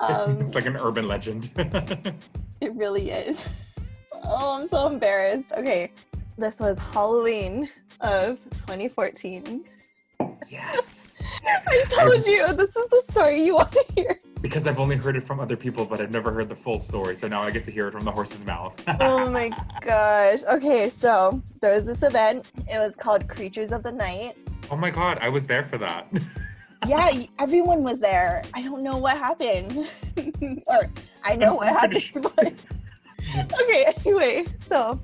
[0.01, 1.49] Um, it's like an urban legend.
[2.61, 3.45] It really is.
[4.23, 5.51] Oh, I'm so embarrassed.
[5.57, 5.91] Okay,
[6.37, 9.65] this was Halloween of 2014.
[10.47, 11.17] yes.
[11.45, 14.19] I told you this is the story you want to hear.
[14.41, 17.13] Because I've only heard it from other people, but I've never heard the full story.
[17.15, 18.81] So now I get to hear it from the horse's mouth.
[19.01, 20.43] Oh my gosh.
[20.45, 22.45] Okay, so there was this event.
[22.71, 24.37] It was called Creatures of the Night.
[24.71, 26.07] Oh my god, I was there for that.
[26.87, 28.41] Yeah, everyone was there.
[28.53, 29.87] I don't know what happened.
[30.67, 30.89] or
[31.23, 32.53] I know what happened, but
[33.61, 34.99] okay, anyway, so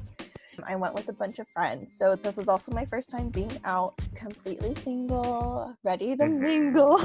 [0.65, 1.95] I went with a bunch of friends.
[1.97, 6.39] So this was also my first time being out, completely single, ready to Mhm.
[6.39, 7.01] mingle.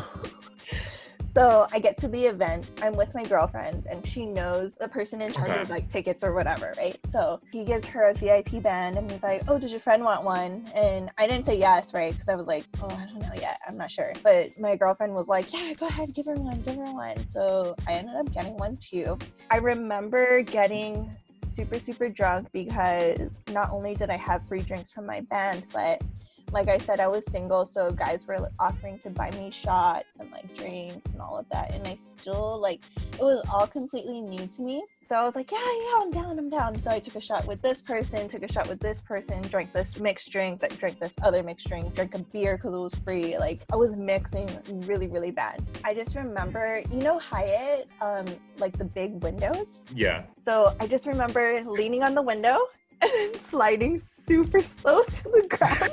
[1.30, 2.66] So I get to the event.
[2.82, 5.60] I'm with my girlfriend, and she knows the person in charge Okay.
[5.62, 6.98] of like tickets or whatever, right?
[7.06, 10.24] So he gives her a VIP band, and he's like, "Oh, does your friend want
[10.24, 12.12] one?" And I didn't say yes, right?
[12.12, 13.58] Because I was like, "Oh, I don't know yet.
[13.68, 16.76] I'm not sure." But my girlfriend was like, "Yeah, go ahead, give her one, give
[16.76, 19.16] her one." So I ended up getting one too.
[19.50, 21.10] I remember getting
[21.44, 26.02] super super drunk because not only did I have free drinks from my band, but
[26.52, 30.30] like I said, I was single, so guys were offering to buy me shots and
[30.30, 31.72] like drinks and all of that.
[31.74, 32.80] And I still like
[33.14, 34.84] it was all completely new to me.
[35.04, 36.78] So I was like, yeah, yeah, I'm down, I'm down.
[36.80, 39.72] So I took a shot with this person, took a shot with this person, drank
[39.72, 42.94] this mixed drink, but drank this other mixed drink, drank a beer because it was
[42.94, 43.36] free.
[43.36, 44.48] Like I was mixing
[44.86, 45.66] really, really bad.
[45.84, 48.26] I just remember, you know, Hyatt, um,
[48.58, 49.82] like the big windows.
[49.94, 50.24] yeah.
[50.42, 52.58] So I just remember leaning on the window
[53.00, 55.92] and then sliding super slow to the ground.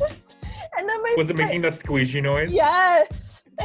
[0.78, 2.52] and then my Was it making that squeegee noise?
[2.52, 3.42] Yes.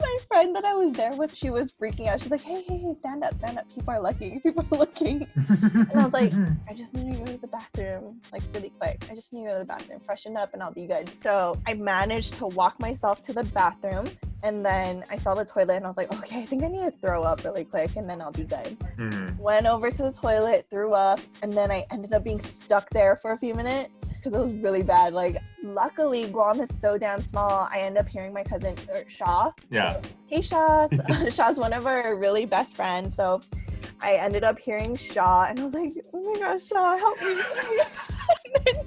[0.00, 2.20] my friend that I was there with, she was freaking out.
[2.20, 3.66] She's like, "Hey, hey, hey, stand up, stand up!
[3.72, 4.40] People are looking.
[4.40, 6.32] People are looking." and I was like,
[6.68, 9.04] I just need to go to the bathroom, like really quick.
[9.10, 11.16] I just need to go to the bathroom, freshen up, and I'll be good.
[11.16, 14.06] So I managed to walk myself to the bathroom,
[14.42, 16.84] and then I saw the toilet, and I was like, okay, I think I need
[16.84, 18.78] to throw up really quick, and then I'll be good.
[18.96, 19.38] Mhm.
[19.38, 23.16] Went over to the toilet, threw up, and then I ended up being stuck there
[23.16, 25.12] for a few minutes because it was really bad.
[25.12, 27.68] Like, luckily, Guam is so damn small.
[27.70, 29.52] I end up hearing my cousin er, Shaw.
[29.70, 30.00] Yeah.
[30.26, 30.88] Hey, Shaw.
[31.30, 33.14] Shaw's one of our really best friends.
[33.14, 33.40] So
[34.02, 37.32] I ended up hearing Shaw, and I was like, "Oh my gosh, Shaw, help me!"
[38.54, 38.84] and then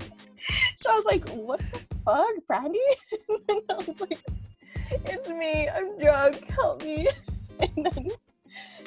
[0.82, 2.80] Shaw was like, "What the fuck, Brandy?"
[3.50, 4.20] and I was like,
[5.06, 5.70] "It's me.
[5.70, 6.46] I'm drunk.
[6.46, 7.08] Help me!"
[7.60, 8.10] And then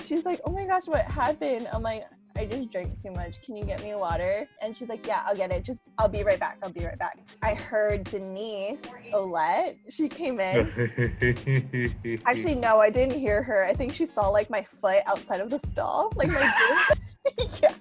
[0.06, 2.04] she's like, "Oh my gosh, what happened?" I'm like,
[2.36, 3.40] I just drank too much.
[3.40, 4.46] Can you get me water?
[4.60, 5.64] And she's like, Yeah, I'll get it.
[5.64, 6.58] Just, I'll be right back.
[6.62, 7.18] I'll be right back.
[7.42, 9.76] I heard Denise Olette.
[9.88, 12.20] She came in.
[12.26, 13.64] Actually, no, I didn't hear her.
[13.64, 16.12] I think she saw like my foot outside of the stall.
[16.14, 17.58] Like my boot.
[17.62, 17.72] yeah.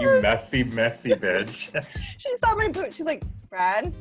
[0.00, 1.70] you messy, messy bitch.
[2.18, 2.92] she saw my boot.
[2.94, 3.92] She's like, Brad.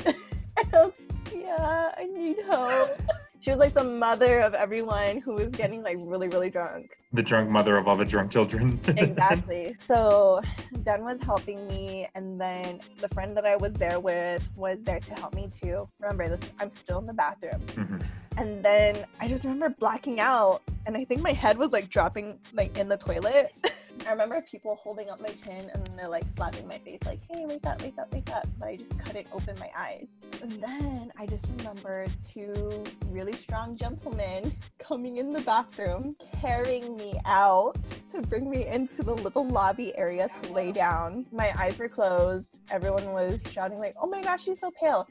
[0.58, 0.94] And I was,
[1.34, 3.00] Yeah, I need help.
[3.42, 6.96] She was like the mother of everyone who was getting like really, really drunk.
[7.12, 8.80] The drunk mother of all the drunk children.
[8.88, 9.74] exactly.
[9.80, 10.42] So
[10.84, 15.00] Dan was helping me, and then the friend that I was there with was there
[15.00, 15.90] to help me too.
[16.00, 16.52] Remember this?
[16.60, 18.06] I'm still in the bathroom, Mhm.
[18.38, 22.38] and then I just remember blacking out, and I think my head was like dropping
[22.54, 23.54] like in the toilet.
[24.08, 27.46] I remember people holding up my chin and they're like slapping my face, like, "Hey,
[27.46, 30.08] wake up, wake up, wake up!" But I just couldn't open my eyes.
[30.42, 37.20] And then I just remember two really strong gentlemen coming in the bathroom, carrying me
[37.26, 37.78] out
[38.12, 41.26] to bring me into the little lobby area to lay down.
[41.32, 42.60] My eyes were closed.
[42.72, 45.08] Everyone was shouting, like, oh my gosh, she's so pale.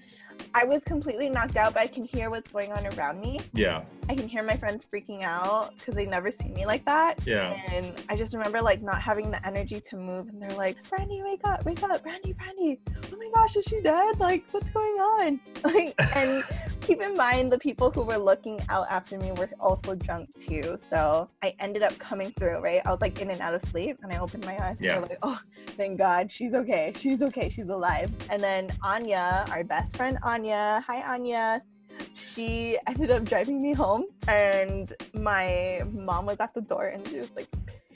[0.55, 3.41] I was completely knocked out, but I can hear what's going on around me.
[3.53, 7.19] Yeah, I can hear my friends freaking out because they never see me like that.
[7.27, 7.61] yeah.
[7.73, 11.23] And I just remember like not having the energy to move, and they're like, "Brandy,
[11.23, 12.81] wake up, wake up, Brandy, Brandy!
[13.13, 14.19] Oh my gosh, is she dead?
[14.19, 16.43] Like, what's going on?" Like, and
[16.91, 20.77] keep in mind the people who were looking out after me were also drunk too.
[20.89, 22.59] So I ended up coming through.
[22.59, 24.87] Right, I was like in and out of sleep, and I opened my eyes, and
[24.87, 24.99] Yeah.
[24.99, 25.39] they're like, "Oh,
[25.79, 30.83] thank God, she's okay, she's okay, she's alive." And then Anya, our best friend Anya,
[30.85, 31.63] hi Anya
[32.35, 37.19] she ended up driving me home and my mom was at the door and she
[37.19, 37.49] was like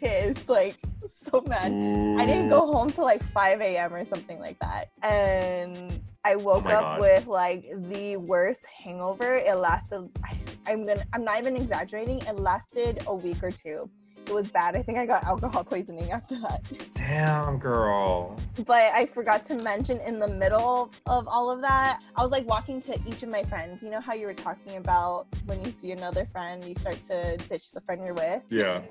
[0.05, 0.77] pissed like
[1.09, 1.73] so mad.
[2.21, 4.91] I didn't go home till like 5 a.m or something like that.
[5.03, 7.01] And i oh woke Oh up God.
[7.01, 9.35] with like the worst hangover.
[9.37, 10.37] It lasted I,
[10.67, 12.19] i'm gonna i'm not even exaggerating.
[12.21, 13.89] It lasted a week or two
[14.27, 16.63] it was bad i think i got alcohol poisoning after that
[16.95, 18.35] Damn, girl.
[18.65, 22.47] but I forgot to mention in the middle of all of that, I was like
[22.49, 23.83] walking to each of my friends.
[23.83, 27.37] You know how you were talking about when you see another friend, you start to
[27.37, 28.43] ditch the friend you're with?
[28.49, 28.81] Yeah.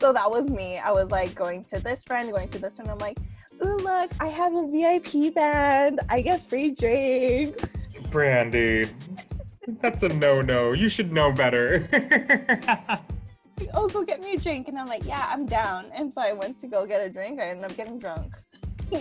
[0.00, 0.78] So that was me.
[0.78, 2.90] I was like going to this friend, going to this friend.
[2.90, 3.18] I'm like,
[3.64, 6.00] ooh, look, I have a VIP band.
[6.08, 7.64] I get free drinks.
[8.10, 8.86] Brandy.
[9.80, 10.72] That's a no-no.
[10.72, 11.88] You should know better.
[13.74, 14.68] Oh, go get me a drink.
[14.68, 15.86] And I'm like, yeah, I'm down.
[15.94, 17.40] And so I went to go get a drink.
[17.40, 18.34] I ended up getting drunk.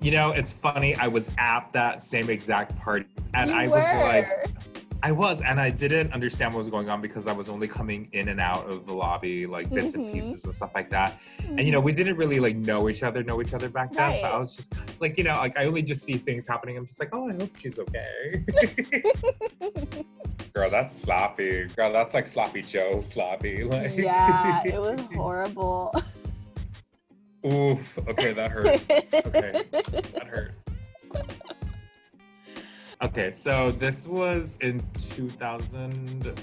[0.00, 0.94] you know, it's funny.
[0.96, 4.28] I was at that same exact party, and You I was like.
[5.00, 8.08] I was, and I didn't understand what was going on because I was only coming
[8.14, 10.12] in and out of the lobby, like bits and Mhm.
[10.12, 11.20] pieces and stuff like that.
[11.46, 14.12] And you know, we didn't really like know each other, know each other back then.
[14.16, 16.76] So I was just like, you know, like I only just see things happening.
[16.76, 18.44] I'm just like, oh, I hope she's okay.
[20.54, 21.64] Girl, that's sloppy.
[21.76, 23.64] Girl, that's like sloppy Joe sloppy.
[23.68, 25.94] Like, yeah, it was horrible.
[27.46, 27.98] Oof.
[28.08, 28.66] Okay, that hurt.
[28.66, 29.64] Okay.
[29.70, 30.52] That hurt.
[33.00, 36.34] Okay, so this was in 2000.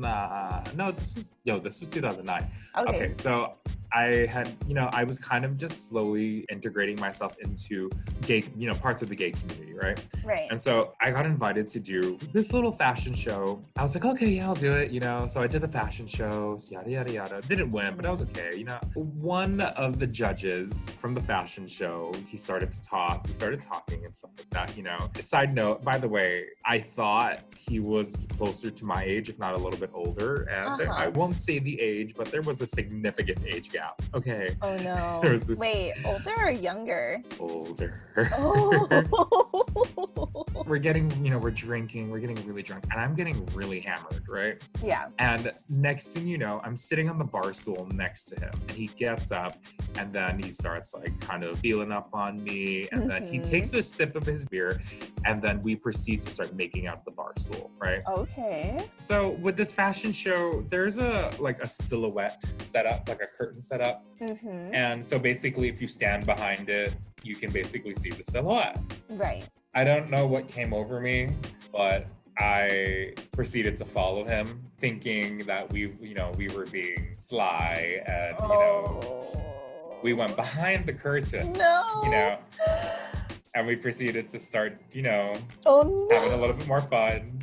[0.00, 2.46] No, this was no, this was 2009.
[2.78, 2.96] Okay.
[2.96, 3.56] Okay, so
[3.92, 7.90] I had, you know, I was kind of just slowly integrating myself into
[8.22, 10.04] gay, you know, parts of the gay community, right?
[10.24, 10.48] Right.
[10.50, 13.62] And so I got invited to do this little fashion show.
[13.76, 15.26] I was like, okay, yeah, I'll do it, you know.
[15.26, 17.42] So I did the fashion shows, yada, yada, yada.
[17.42, 18.78] Didn't win, but I was okay, you know.
[18.94, 24.04] One of the judges from the fashion show, he started to talk, we started talking
[24.04, 24.98] and stuff like that, you know.
[25.18, 29.54] Side note, by the way, I thought he was closer to my age, if not
[29.54, 30.42] a little bit older.
[30.50, 30.92] And Uh-huh.
[30.96, 34.00] I won't say the age, but there was a significant age gap.
[34.14, 35.20] Okay, Oh no.
[35.22, 37.22] There was this- Wait, older or younger?
[37.38, 38.00] older.
[38.36, 38.86] Oh.
[40.66, 44.24] we're getting, you know, we're drinking, we're getting really drunk, and I'm getting really hammered,
[44.28, 44.62] right?
[44.82, 45.06] yeah.
[45.18, 48.70] And next thing you know, I'm sitting on the bar stool next to him, and
[48.76, 49.58] he gets up,
[49.98, 53.44] and then he starts like kind of feeling up on me, and then he Mhm.
[53.44, 54.80] takes a sip of his beer,
[55.24, 58.02] and then we proceed to start making out the bar stool, right?
[58.08, 58.84] Okay.
[58.98, 64.04] So with this fashion show, there's a like a silhouette setup, like a curtain setup,
[64.20, 64.74] Mm-hmm.
[64.74, 68.78] and so basically, if you stand behind it, you can basically see the silhouette.
[69.08, 69.44] Right.
[69.74, 71.30] I don't know what came over me,
[71.72, 72.06] but
[72.38, 78.34] I proceeded to follow him, thinking that we, you know, we were being sly, and
[78.40, 79.98] you know, oh.
[80.02, 82.00] we went behind the curtain, No.
[82.02, 82.38] you know,
[83.54, 85.34] and we proceeded to start, you know,
[85.66, 87.38] Oh having a little bit more fun.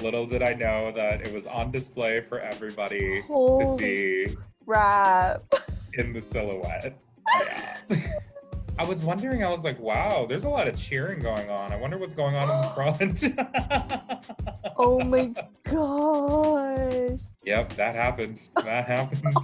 [0.00, 4.26] Little did I know that it was on display for everybody to see.
[4.66, 5.42] Rap.
[5.94, 6.96] in the silhouette.
[7.40, 7.76] Yeah.
[8.78, 11.72] I was wondering, I was like, wow, there's a lot of cheering going on.
[11.72, 13.24] I wonder what's going on in the front.
[14.78, 15.26] oh my
[15.64, 17.20] gosh.
[17.44, 18.40] Yep, that happened.
[18.56, 19.36] That happened.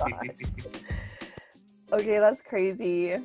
[0.00, 0.08] Oh
[1.94, 3.16] okay, that's crazy.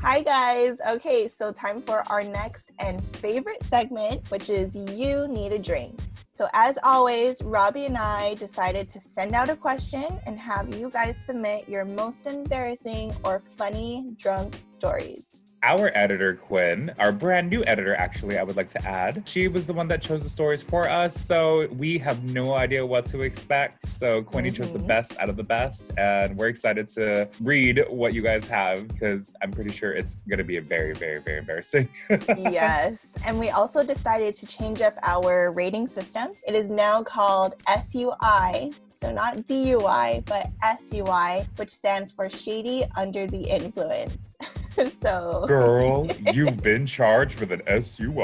[0.00, 0.78] Hi, guys.
[0.88, 6.00] Okay, so time for our next and favorite segment, which is You Need a Drink.
[6.34, 10.88] So, as always, Robbie and I decided to send out a question and have you
[10.88, 15.26] guys submit your most embarrassing or funny drunk stories
[15.62, 19.66] our editor, Quinn, our brand new editor, actually, I would like to add, she was
[19.66, 21.18] the one that chose the stories for us.
[21.18, 23.88] So we have no idea what to expect.
[23.98, 24.56] So Quinny mm-hmm.
[24.56, 24.88] chose the mm-hmm.
[24.88, 25.92] best out of the best.
[25.98, 30.38] And we're excited to read what you guys have because I'm pretty sure it's going
[30.38, 31.88] to be a very, very, very embarrassing.
[32.10, 33.06] yes.
[33.24, 36.32] And we also decided to change up our rating system.
[36.46, 38.72] It is now called SUI.
[39.02, 44.36] So not DUI, but SUI, which stands for Shady Under the Influence.
[44.98, 48.14] so girl you've been charged with an sui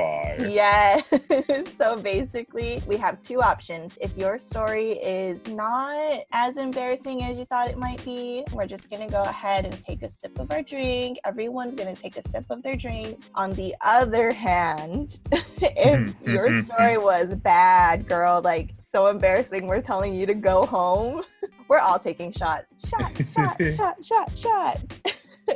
[0.51, 1.01] yeah
[1.77, 3.99] so basically we have two options.
[4.01, 8.91] If your story is not as embarrassing as you thought it might be we're just
[8.91, 11.19] gonna go ahead and take a sip of our drink.
[11.25, 13.23] Everyone's gonna take a sip of their drink.
[13.35, 17.05] On the other hand if mm-hmm, your mm-hmm, story mm-hmm.
[17.05, 21.23] was bad girl like so embarrassing we're telling you to go home
[21.69, 24.79] we're all taking shots shot shot shot shot shot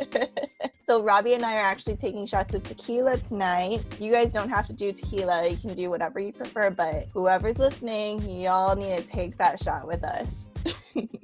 [0.82, 3.84] so Robbie and I are actually taking shots of tequila tonight.
[4.00, 5.46] You guys don't have to do tequila.
[5.46, 9.86] You can do whatever you prefer, but whoever's listening, y'all need to take that shot
[9.86, 10.48] with us.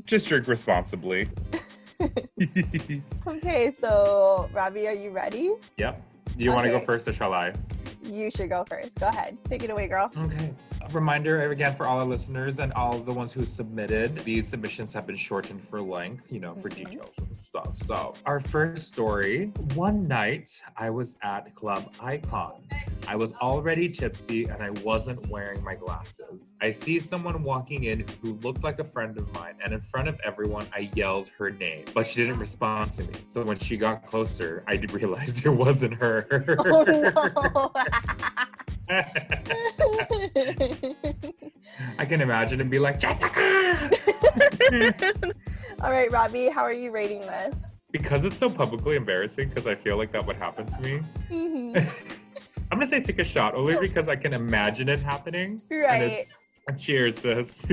[0.04, 1.30] Just drink responsibly.
[3.26, 5.54] okay, so Robbie, are you ready?
[5.78, 6.02] Yep.
[6.36, 6.54] Do you okay.
[6.54, 7.54] want to go first or shall I?
[8.02, 9.00] You should go first.
[9.00, 9.38] Go ahead.
[9.44, 10.10] Take it away, girl.
[10.14, 10.52] Okay
[10.92, 15.06] reminder again for all our listeners and all the ones who submitted these submissions have
[15.06, 16.90] been shortened for length you know for mm-hmm.
[16.90, 17.74] details and stuff.
[17.74, 22.62] So our first story one night i was at club icon.
[23.06, 26.54] I was already tipsy and i wasn't wearing my glasses.
[26.60, 30.08] I see someone walking in who looked like a friend of mine and in front
[30.08, 33.14] of everyone i yelled her name but she didn't respond to me.
[33.26, 36.26] So when she got closer i realized it wasn't her.
[36.58, 37.72] Oh, no.
[41.98, 43.90] I can imagine and be like, Jessica!
[45.82, 47.54] All right, Robbie, how are you rating this?
[47.90, 51.00] Because it's so publicly embarrassing, because I feel like that would happen to me.
[51.30, 51.78] Mm-hmm.
[52.70, 55.62] I'm gonna say take a shot, only because I can imagine it happening.
[55.70, 56.18] Right.
[56.78, 57.64] cheers, sis.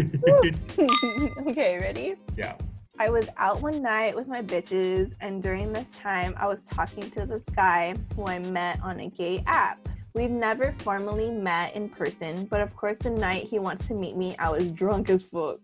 [1.47, 2.15] okay, ready?
[2.37, 2.55] Yeah.
[2.97, 7.11] I was out one night with my bitches, and during this time, I was talking
[7.11, 9.85] to this guy who I met on a gay app.
[10.15, 14.15] We've never formally met in person, but of course, the night he wants to meet
[14.15, 15.59] me, I was drunk as fuck.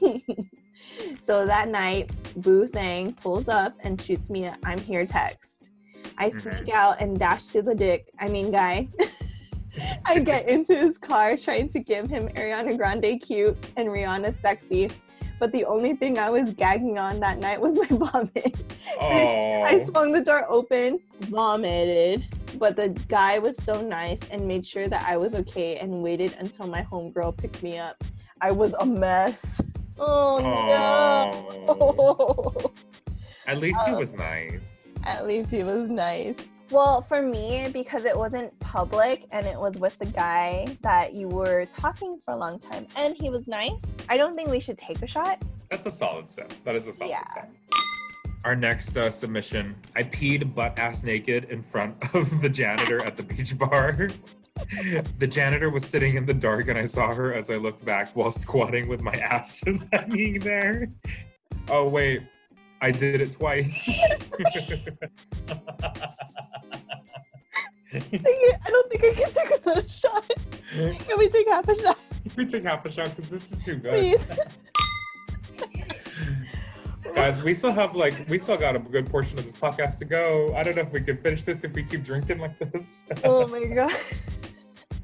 [1.20, 5.70] so that night, Boo Thang pulls up and shoots me a I'm here text.
[6.18, 6.40] I mm-hmm.
[6.40, 8.88] sneak out and dash to the dick, I mean, guy.
[10.04, 14.90] I get into his car trying to give him Ariana Grande cute and Rihanna sexy.
[15.38, 18.74] But the only thing I was gagging on that night was my vomit.
[19.00, 22.26] I swung the door open, vomited,
[22.58, 26.34] but the guy was so nice and made sure that I was okay and waited
[26.38, 28.02] until my homegirl picked me up.
[28.40, 29.60] I was a mess.
[29.98, 32.72] Oh, no.
[33.46, 34.94] At least he um, was nice.
[35.04, 36.36] At least he was nice.
[36.70, 41.28] Well, for me, because it wasn't public and it was with the guy that you
[41.28, 44.78] were talking for a long time and he was nice, I don't think we should
[44.78, 45.42] take a shot.
[45.70, 46.54] That's a solid set.
[46.64, 47.26] That is a solid yeah.
[47.26, 47.50] set.
[48.44, 53.16] Our next uh, submission I peed butt ass naked in front of the janitor at
[53.16, 54.08] the beach bar.
[55.18, 58.14] the janitor was sitting in the dark, and I saw her as I looked back
[58.14, 60.88] while squatting with my ass just hanging there.
[61.68, 62.22] Oh, wait,
[62.80, 63.88] I did it twice.
[63.88, 64.18] I
[67.92, 70.30] don't think I can take another shot.
[70.72, 71.98] Can we take half a shot?
[72.24, 73.10] Can we take half a shot?
[73.10, 73.92] Because this is too good.
[73.92, 74.38] Please.
[77.14, 80.06] Guys, we still have like we still got a good portion of this podcast to
[80.06, 80.54] go.
[80.56, 83.04] I don't know if we can finish this if we keep drinking like this.
[83.24, 83.92] oh my god.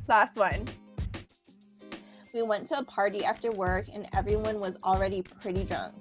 [0.09, 0.67] Last one.
[2.33, 5.95] We went to a party after work and everyone was already pretty drunk.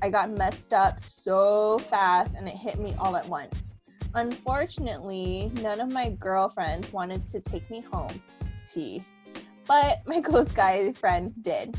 [0.00, 3.72] I got messed up so fast and it hit me all at once.
[4.14, 8.20] Unfortunately, none of my girlfriends wanted to take me home.
[8.72, 9.04] T.
[9.66, 11.76] But my close guy friends did.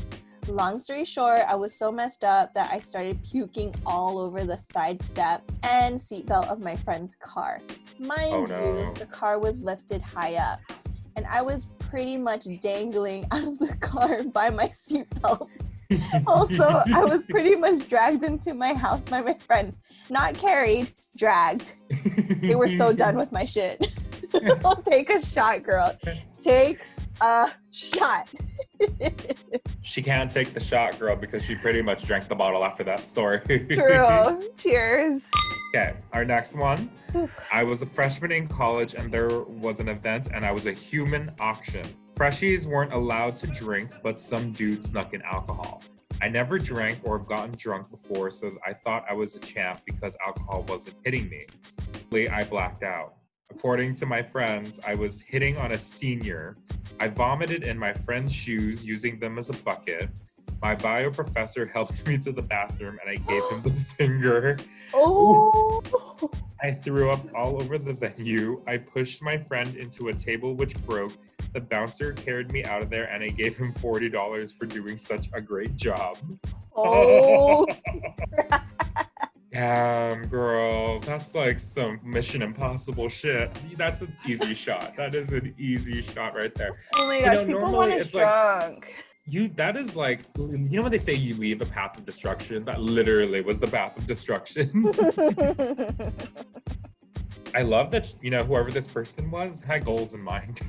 [0.48, 4.58] Long story short, I was so messed up that I started puking all over the
[4.58, 7.60] side step and seatbelt of my friend's car.
[7.98, 8.60] Mind oh, no.
[8.60, 10.60] you, the car was lifted high up.
[11.16, 15.48] and I was pretty much dangling out of the car by my seatbelt.
[16.26, 19.78] also, I was pretty much dragged into my house by my friends.
[20.10, 21.74] Not carried, dragged.
[22.40, 23.86] They were so done with my shit.
[24.84, 25.96] Take a shot, girl.
[26.42, 26.80] Take
[27.20, 28.28] a shot.
[29.84, 33.06] She can't take the shot, girl, because she pretty much drank the bottle after that
[33.06, 33.38] story.
[33.40, 34.42] True.
[34.56, 35.28] Cheers.
[35.74, 36.90] Okay, our next one.
[37.52, 40.72] I was a freshman in college and there was an event and I was a
[40.72, 41.84] human auction.
[42.14, 45.82] Freshies weren't allowed to drink, but some dude snuck in alcohol.
[46.22, 50.16] I never drank or gotten drunk before, so I thought I was a champ because
[50.26, 51.46] alcohol wasn't hitting me.
[52.28, 53.16] I blacked out.
[53.50, 56.56] According to my friends, I was hitting on a senior.
[57.00, 60.10] I vomited in my friend's shoes using them as a bucket.
[60.62, 64.56] My bio professor helped me to the bathroom and I gave him the finger.
[64.94, 65.82] Oh.
[66.62, 68.62] I threw up all over the venue.
[68.66, 71.12] I pushed my friend into a table which broke.
[71.52, 75.28] The bouncer carried me out of there and I gave him $40 for doing such
[75.32, 76.18] a great job.
[76.74, 77.66] Oh.
[79.52, 80.43] Damn, girl.
[81.04, 83.50] That's like some Mission Impossible shit.
[83.76, 84.96] That's an easy shot.
[84.96, 86.78] That is an easy shot right there.
[86.96, 89.04] Oh my You gosh, know, people normally want us it's like- drunk.
[89.26, 92.62] You that is like you know when they say you leave a path of destruction?
[92.66, 94.68] That literally was the path of destruction.
[97.54, 100.60] I love that you know whoever this person was had goals in mind.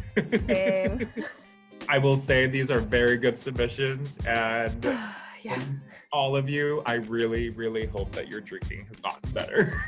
[0.48, 1.10] Same.
[1.90, 4.86] I will say these are very good submissions and
[5.46, 5.60] yeah.
[5.60, 5.82] from
[6.12, 9.84] all of you, I really, really hope that your drinking has gotten better.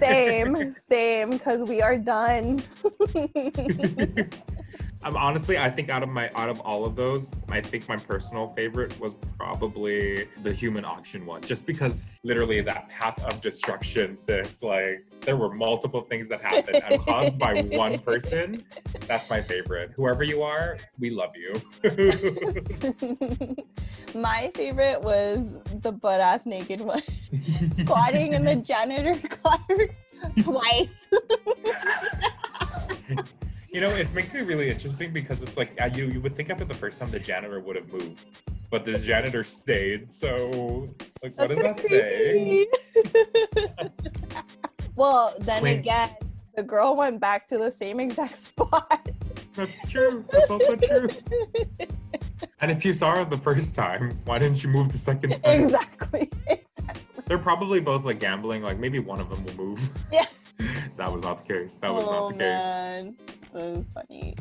[0.00, 2.62] Same, same, because we are done.
[5.04, 7.96] um, honestly, I think out of my out of all of those, I think my
[7.96, 14.14] personal favorite was probably the human auction one, just because literally that path of destruction,
[14.14, 14.62] sis.
[14.62, 18.64] Like there were multiple things that happened and caused by one person.
[19.06, 19.92] That's my favorite.
[19.96, 21.54] Whoever you are, we love you.
[24.14, 27.02] My favorite was the butt ass naked one.
[27.76, 29.58] Squatting in the janitor car
[30.40, 30.88] twice.
[33.74, 36.48] You know, it makes me really interesting because it's like uh, you you would think
[36.48, 38.20] after the first time the janitor would have moved,
[38.70, 40.12] but the janitor stayed.
[40.12, 42.68] So it's like, what That's does that say?
[44.94, 46.10] well, then again,
[46.54, 49.08] the girl went back to the same exact spot.
[49.54, 50.24] That's true.
[50.30, 51.08] That's also true.
[52.60, 55.64] And if you saw her the first time, why didn't you move the second time?
[55.64, 56.30] exactly.
[56.46, 57.22] Exactly.
[57.26, 58.62] They're probably both like gambling.
[58.62, 59.90] Like maybe one of them will move.
[60.12, 60.26] Yeah.
[60.96, 61.76] that was not the case.
[61.78, 62.40] That was oh, not the case.
[62.40, 63.16] man.
[63.40, 64.34] That was funny.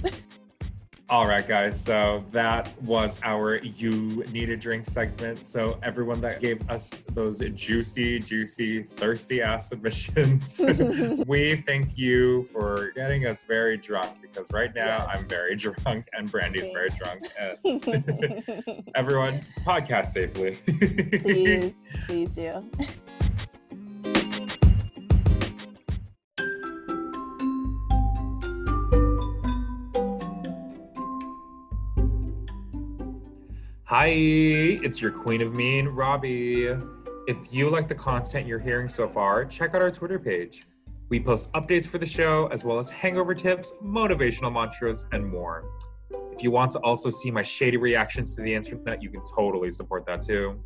[1.10, 1.80] All right, guys.
[1.80, 5.46] So that was our You Need a Drink segment.
[5.46, 10.62] So, everyone that gave us those juicy, juicy, thirsty ass submissions,
[11.28, 15.08] we thank you for getting us very drunk because right now Yes.
[15.12, 17.22] I'm very drunk and Brandy's very drunk.
[18.96, 20.56] Everyone, podcast safely.
[21.20, 21.74] please,
[22.08, 22.72] please do.
[33.96, 36.76] Hi, it's your queen of mean, Robbie.
[37.28, 40.66] If you like the content you're hearing so far, check out our Twitter page.
[41.10, 45.66] We post updates for the show, as well as hangover tips, motivational mantras, and more.
[46.32, 49.70] If you want to also see my shady reactions to the internet, you can totally
[49.70, 50.60] support that too.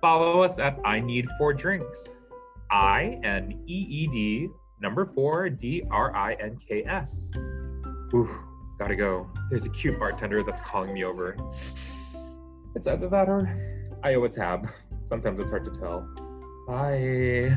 [0.00, 2.18] Follow us at I Need Four Drinks.
[2.70, 4.48] I N E E D
[4.80, 7.36] number four D R I N K S.
[8.14, 8.30] Ooh,
[8.78, 9.28] gotta go.
[9.50, 11.34] There's a cute bartender that's calling me over.
[12.74, 13.48] It's either that or
[14.02, 14.66] I owe a tab.
[15.00, 16.08] Sometimes it's hard to tell.
[16.66, 17.50] Bye.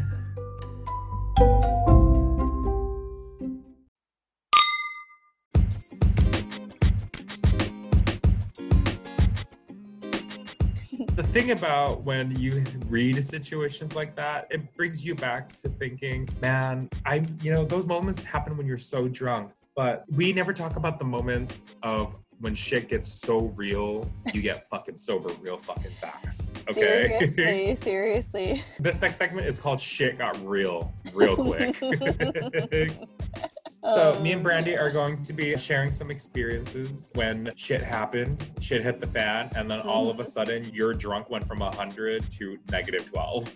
[11.16, 16.30] the thing about when you read situations like that, it brings you back to thinking,
[16.44, 20.76] man, I, you know, those moments happen when you're so drunk, but we never talk
[20.76, 25.92] about the moments of when shit gets so real, you get fucking sober real fucking
[26.00, 26.64] fast.
[26.70, 27.32] Okay.
[27.36, 28.64] Seriously, seriously.
[28.80, 31.78] this next segment is called Shit Got Real, real quick.
[33.84, 38.46] So oh, me and Brandy are going to be sharing some experiences when shit happened,
[38.60, 40.30] shit hit the fan, and then all of a mm-hmm.
[40.30, 43.56] sudden your drunk went from 100 to negative 12.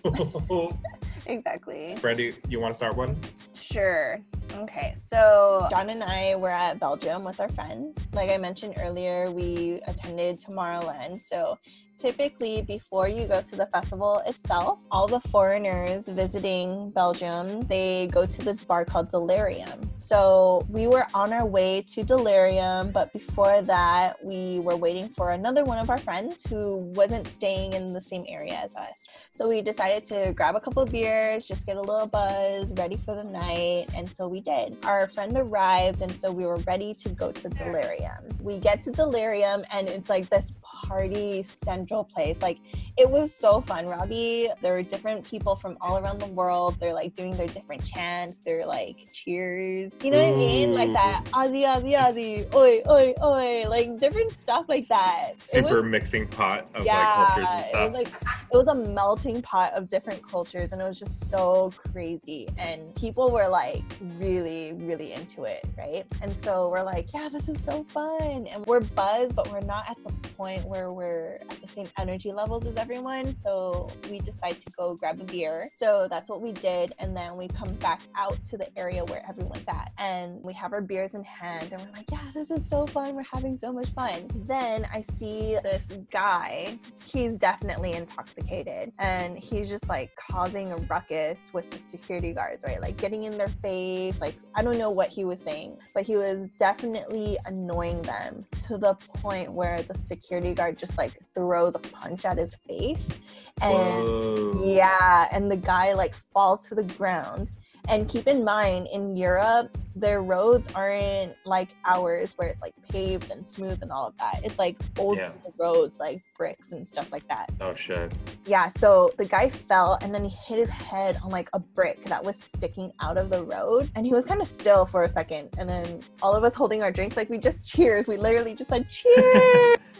[1.26, 1.96] Exactly.
[2.00, 3.16] Brandy, you want to start one?
[3.54, 4.20] Sure.
[4.54, 8.08] Okay, so John and I were at Belgium with our friends.
[8.12, 11.20] Like I mentioned earlier, we attended Tomorrowland.
[11.20, 11.58] So
[12.02, 18.26] typically before you go to the festival itself all the foreigners visiting belgium they go
[18.26, 19.78] to this bar called delirium.
[19.98, 25.30] So we were on our way to delirium but before that we were waiting for
[25.30, 29.06] another one of our friends who wasn't staying in the same area as us.
[29.32, 32.96] So we decided to grab a couple of beers just get a little buzz ready
[32.96, 34.76] for the night and so we did.
[34.84, 38.26] Our friend arrived and so we were ready to go to delirium.
[38.40, 40.50] We get to delirium and it's like this
[40.82, 42.40] party central place.
[42.42, 42.58] Like
[42.96, 44.50] it was so fun, Robbie.
[44.60, 46.76] There were different people from all around the world.
[46.80, 48.38] They're like doing their different chants.
[48.38, 49.92] They're like cheers.
[50.02, 50.74] You know what I mean?
[50.74, 50.94] Like mm.
[50.94, 53.68] that Aussie, Aussie, Aussie, oi, oi, oi.
[53.68, 55.32] Like different stuff like that.
[55.38, 57.80] Super was, mixing pot of yeah, like cultures and stuff.
[57.80, 58.22] It was like
[58.52, 62.48] it was a melting pot of different cultures and it was just so crazy.
[62.58, 63.84] And people were like
[64.18, 66.04] really, really into it, right?
[66.20, 68.46] And so we're like, yeah, this is so fun.
[68.46, 72.32] And we're buzzed, but we're not at the point where we're at the same energy
[72.32, 73.34] levels as everyone.
[73.34, 75.68] So we decide to go grab a beer.
[75.74, 76.92] So that's what we did.
[76.98, 79.92] And then we come back out to the area where everyone's at.
[79.98, 81.72] And we have our beers in hand.
[81.72, 83.14] And we're like, yeah, this is so fun.
[83.14, 84.30] We're having so much fun.
[84.46, 86.78] Then I see this guy.
[87.04, 88.92] He's definitely intoxicated.
[88.98, 92.80] And he's just like causing a ruckus with the security guards, right?
[92.80, 94.18] Like getting in their face.
[94.22, 98.78] Like, I don't know what he was saying, but he was definitely annoying them to
[98.78, 103.18] the point where the security guard just like throws a punch at his face
[103.60, 104.62] and Whoa.
[104.64, 107.50] yeah and the guy like falls to the ground
[107.88, 113.30] and keep in mind, in Europe, their roads aren't like ours where it's like paved
[113.30, 114.40] and smooth and all of that.
[114.44, 115.32] It's like old yeah.
[115.58, 117.50] roads, like bricks and stuff like that.
[117.60, 118.12] Oh shit.
[118.46, 122.04] Yeah, so the guy fell and then he hit his head on like a brick
[122.04, 123.90] that was sticking out of the road.
[123.96, 125.50] And he was kind of still for a second.
[125.58, 128.06] And then all of us holding our drinks, like we just cheers.
[128.06, 129.78] We literally just said cheers.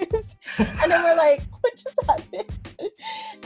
[0.58, 2.50] and then we're like, what just happened?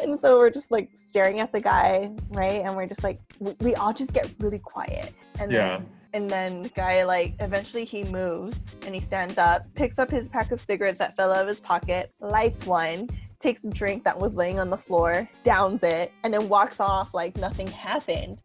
[0.02, 2.62] and so we're just like staring at the guy, right?
[2.64, 5.14] And we're just like, we, we all just get really quiet.
[5.38, 5.78] And yeah.
[5.78, 10.10] Then, and then the guy like eventually he moves and he stands up, picks up
[10.10, 14.04] his pack of cigarettes that fell out of his pocket, lights one, takes a drink
[14.04, 18.40] that was laying on the floor, downs it, and then walks off like nothing happened.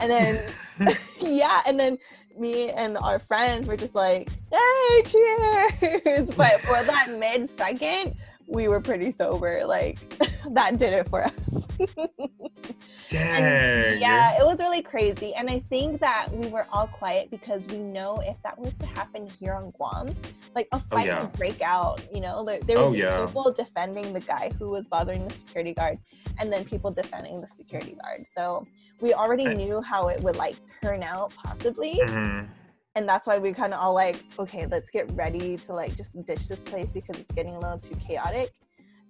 [0.00, 0.52] And then
[1.20, 1.98] yeah, and then
[2.38, 6.30] me and our friends were just like, hey, cheers.
[6.36, 8.14] But for that mid second,
[8.46, 9.64] we were pretty sober.
[9.64, 9.98] Like
[10.50, 11.68] that did it for us.
[13.08, 13.44] Dang.
[13.44, 15.34] And, yeah, it was really crazy.
[15.34, 18.86] And I think that we were all quiet because we know if that were to
[18.86, 20.14] happen here on Guam,
[20.54, 21.22] like a oh, fight oh, yeah.
[21.22, 22.02] would break out.
[22.12, 23.26] You know, there, there oh, would oh, be yeah.
[23.26, 25.98] people defending the guy who was bothering the security guard,
[26.38, 28.26] and then people defending the security guard.
[28.26, 28.66] So
[29.02, 32.00] we already knew how it would like turn out, possibly.
[32.04, 32.46] Mm-hmm.
[32.94, 36.22] And that's why we kind of all like okay let's get ready to like just
[36.26, 38.52] ditch this place because it's getting a little too chaotic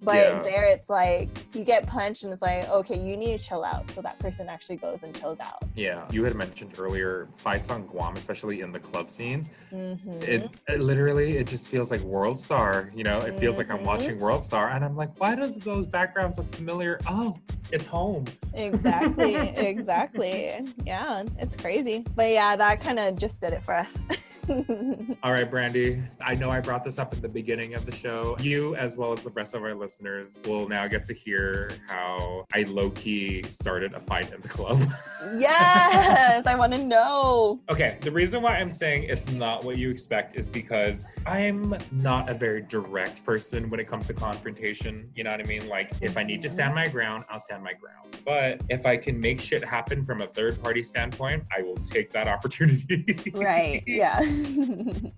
[0.03, 0.43] but yeah.
[0.43, 3.89] there it's like you get punched and it's like, okay, you need to chill out.
[3.91, 5.63] So that person actually goes and chills out.
[5.75, 6.07] Yeah.
[6.11, 9.51] You had mentioned earlier fights on Guam, especially in the club scenes.
[9.73, 10.23] Mm-hmm.
[10.23, 13.63] It, it, literally it just feels like World Star, you know, it feels mm-hmm.
[13.63, 13.87] like I'm mm-hmm.
[13.87, 16.99] watching World Star and I'm like, why does those backgrounds look familiar?
[17.09, 17.35] Oh,
[17.71, 18.25] it's home.
[18.55, 19.35] Exactly.
[19.57, 20.61] exactly.
[20.85, 22.05] Yeah, it's crazy.
[22.17, 23.99] But yeah, that kind of just did it for us.
[25.23, 26.03] All right, Brandy.
[26.21, 28.37] I know I brought this up at the beginning of the show.
[28.41, 32.45] You, as well as the rest of our listeners, will now get to hear how
[32.55, 34.81] I low key started a fight in the club.
[35.37, 37.61] yes, I want to know.
[37.71, 42.29] Okay, the reason why I'm saying it's not what you expect is because I'm not
[42.29, 45.09] a very direct person when it comes to confrontation.
[45.15, 45.69] You know what I mean?
[45.69, 48.19] Like, if I need to stand my ground, I'll stand my ground.
[48.25, 52.11] But if I can make shit happen from a third party standpoint, I will take
[52.11, 53.33] that opportunity.
[53.35, 53.83] right.
[53.87, 54.21] Yeah.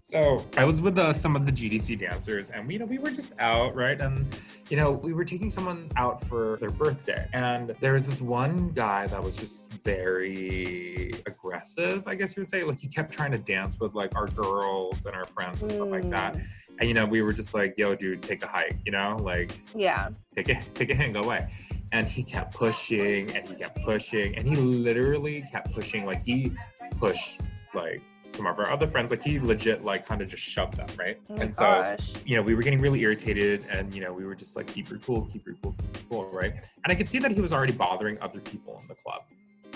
[0.03, 2.99] so I was with uh, some of the GDC dancers, and we, you know we
[2.99, 4.01] were just out, right?
[4.01, 4.27] And
[4.71, 8.71] you know we were taking someone out for their birthday, and there was this one
[8.71, 12.65] guy that was just very aggressive, I guess you would say.
[12.65, 15.75] Like he kept trying to dance with like our girls and our friends and mm.
[15.75, 16.35] stuff like that.
[16.35, 16.45] Mm.
[16.81, 19.61] And you know we were just like, "Yo, dude, take a hike," you know, like
[19.75, 21.49] yeah, take it, take a hit, and go away
[21.93, 26.51] and he kept pushing and he kept pushing and he literally kept pushing like he
[26.99, 27.41] pushed
[27.73, 30.89] like some of our other friends, like he legit like kind of just shoved them,
[30.99, 31.18] right?
[31.31, 32.12] Oh and so, gosh.
[32.25, 34.89] you know, we were getting really irritated and you know, we were just like, keep
[34.89, 36.53] your cool, keep your cool, keep your cool, right?
[36.85, 39.22] And I could see that he was already bothering other people in the club.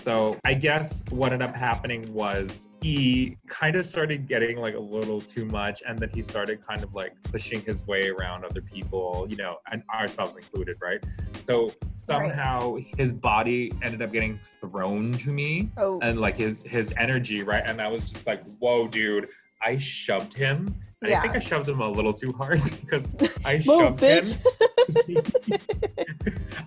[0.01, 4.81] So I guess what ended up happening was he kind of started getting like a
[4.81, 8.61] little too much, and then he started kind of like pushing his way around other
[8.61, 11.05] people, you know, and ourselves included, right?
[11.39, 12.87] So somehow right.
[12.97, 15.99] his body ended up getting thrown to me, oh.
[16.01, 17.63] and like his his energy, right?
[17.67, 19.29] And I was just like, "Whoa, dude!"
[19.61, 20.75] I shoved him.
[21.03, 21.19] Yeah.
[21.19, 23.09] I think I shoved him a little too hard because
[23.45, 24.25] I shoved him.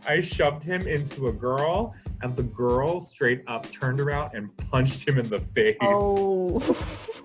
[0.08, 5.08] I shoved him into a girl, and the girl straight up turned around and punched
[5.08, 5.76] him in the face.
[5.82, 6.62] Oh.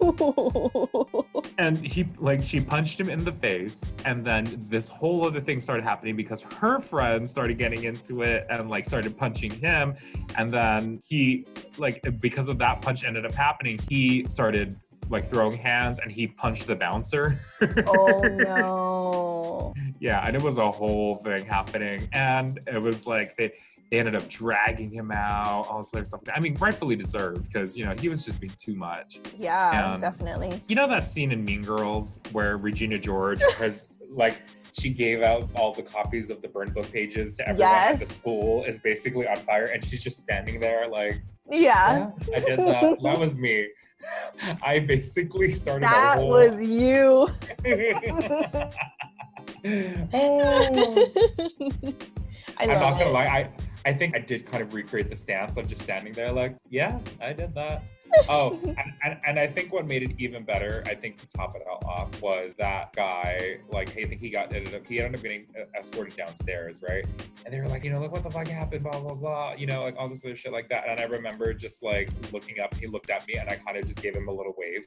[1.58, 5.60] and he, like, she punched him in the face, and then this whole other thing
[5.60, 9.94] started happening because her friends started getting into it and, like, started punching him.
[10.36, 11.46] And then he,
[11.78, 14.76] like, because of that punch ended up happening, he started
[15.10, 17.38] like throwing hands and he punched the bouncer.
[17.86, 19.74] oh no.
[19.98, 22.06] Yeah, and it was a whole thing happening.
[22.12, 23.52] And it was like they
[23.90, 26.20] they ended up dragging him out, all this other stuff.
[26.34, 29.20] I mean, rightfully deserved because you know he was just being too much.
[29.36, 30.62] Yeah, definitely.
[30.68, 34.42] You know that scene in Mean Girls where Regina George has like
[34.72, 37.94] she gave out all the copies of the burn book pages to everyone yes.
[37.94, 42.36] at the school is basically on fire and she's just standing there like yeah, yeah
[42.36, 42.98] I did that.
[43.02, 43.68] that was me.
[44.62, 45.84] I basically started.
[45.84, 46.30] That whole...
[46.30, 47.28] was you.
[50.12, 51.08] oh.
[52.58, 53.26] I am not gonna lie.
[53.26, 53.50] I
[53.86, 56.98] I think I did kind of recreate the stance of just standing there, like, yeah,
[57.20, 57.84] I did that
[58.28, 61.54] oh, and, and, and, I think what made it even better, I think to top
[61.54, 65.00] it all off, was that guy, like, hey, I think he got ended up, he
[65.00, 67.04] ended up getting uh, escorted downstairs, right?
[67.44, 69.66] And they were like, you know, like, what the fuck happened, blah, blah, blah, you
[69.66, 70.88] know, like all this other shit like that.
[70.88, 73.86] And I remember just like looking up, he looked at me and I kind of
[73.86, 74.84] just gave him a little wave.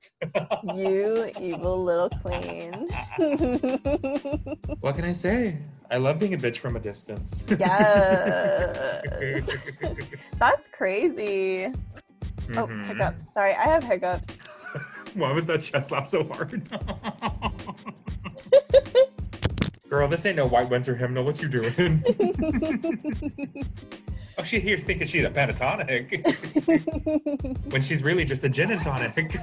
[0.75, 2.87] you evil little queen.
[4.79, 5.57] what can I say?
[5.91, 7.45] I love being a bitch from a distance.
[7.59, 9.45] Yes.
[10.39, 11.65] That's crazy.
[11.65, 11.71] Oh,
[12.49, 12.81] mm-hmm.
[12.81, 13.33] Oh, hiccups.
[13.33, 14.27] Sorry, I have hiccups.
[15.15, 16.61] Why was that chest laugh so hard?
[19.89, 21.23] Girl, this ain't no white winter hymnal.
[21.23, 22.03] What you doing?
[24.39, 26.23] Oh, she here thinking she's a pentatonic.
[27.71, 29.13] when she's really just a gin and tonic.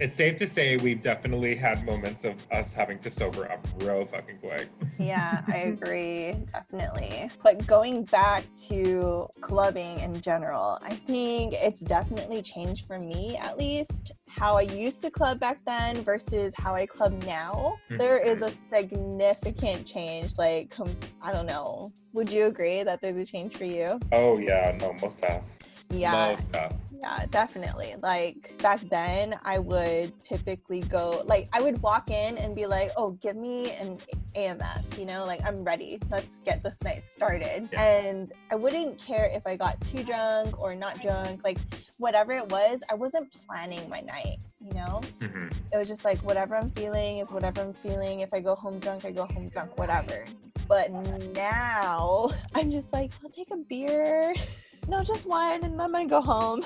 [0.00, 4.06] it's safe to say we've definitely had moments of us having to sober up real
[4.06, 4.68] fucking quick.
[4.98, 6.34] yeah, I agree.
[6.52, 7.30] Definitely.
[7.42, 13.58] But going back to clubbing in general, I think it's definitely changed for me at
[13.58, 17.98] least how I used to club back then versus how I club now, mm-hmm.
[17.98, 20.38] there is a significant change.
[20.38, 20.74] Like,
[21.20, 21.92] I don't know.
[22.12, 23.98] Would you agree that there's a change for you?
[24.12, 24.76] Oh, yeah.
[24.80, 25.42] No, most stuff.
[25.90, 26.12] Yeah.
[26.30, 26.72] Most stuff.
[27.00, 27.94] Yeah, definitely.
[28.02, 32.90] Like back then, I would typically go, like, I would walk in and be like,
[32.96, 33.98] oh, give me an
[34.34, 35.98] AMF, you know, like, I'm ready.
[36.10, 37.68] Let's get this night started.
[37.72, 37.82] Yeah.
[37.82, 41.58] And I wouldn't care if I got too drunk or not drunk, like,
[41.98, 45.00] whatever it was, I wasn't planning my night, you know?
[45.20, 45.48] Mm-hmm.
[45.72, 48.20] It was just like, whatever I'm feeling is whatever I'm feeling.
[48.20, 50.24] If I go home drunk, I go home drunk, whatever.
[50.66, 50.92] But
[51.34, 54.34] now I'm just like, I'll take a beer.
[54.88, 56.64] no, just one, and I'm gonna go home.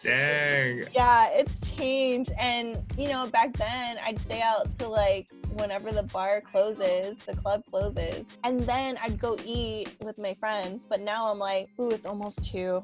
[0.00, 0.84] Dang.
[0.94, 2.32] Yeah, it's changed.
[2.38, 7.34] And, you know, back then I'd stay out till like whenever the bar closes, the
[7.34, 8.36] club closes.
[8.44, 10.86] And then I'd go eat with my friends.
[10.88, 12.82] But now I'm like, ooh, it's almost two.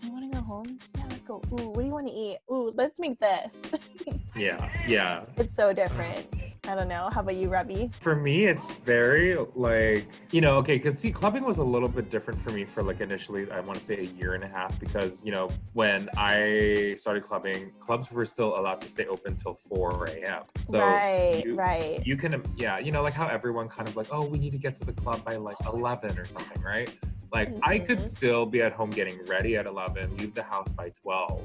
[0.00, 0.78] Do you wanna go home?
[0.96, 1.40] Yeah, let's go.
[1.52, 2.38] Ooh, what do you wanna eat?
[2.50, 3.54] Ooh, let's make this.
[4.36, 5.24] yeah, yeah.
[5.36, 6.26] It's so different.
[6.66, 7.10] I don't know.
[7.12, 7.90] How about you, Robbie?
[8.00, 12.10] For me, it's very like, you know, okay, because see, clubbing was a little bit
[12.10, 14.78] different for me for like initially, I want to say a year and a half,
[14.80, 19.54] because, you know, when I started clubbing, clubs were still allowed to stay open till
[19.54, 20.42] 4 a.m.
[20.64, 22.06] So right, you, right.
[22.06, 24.58] You can, yeah, you know, like how everyone kind of like, oh, we need to
[24.58, 26.94] get to the club by like 11 or something, right?
[27.32, 27.60] Like mm-hmm.
[27.62, 28.06] I could mm-hmm.
[28.06, 31.42] still be at home getting ready at 11, leave the house by 12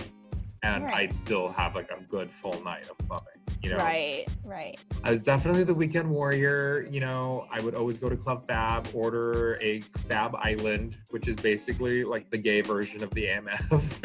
[0.64, 0.94] and right.
[0.96, 3.39] I'd still have like a good full night of clubbing.
[3.62, 4.80] You know, right, right.
[5.04, 6.88] I was definitely the weekend warrior.
[6.90, 11.36] You know, I would always go to Club Fab, order a Fab Island, which is
[11.36, 14.00] basically like the gay version of the AMF.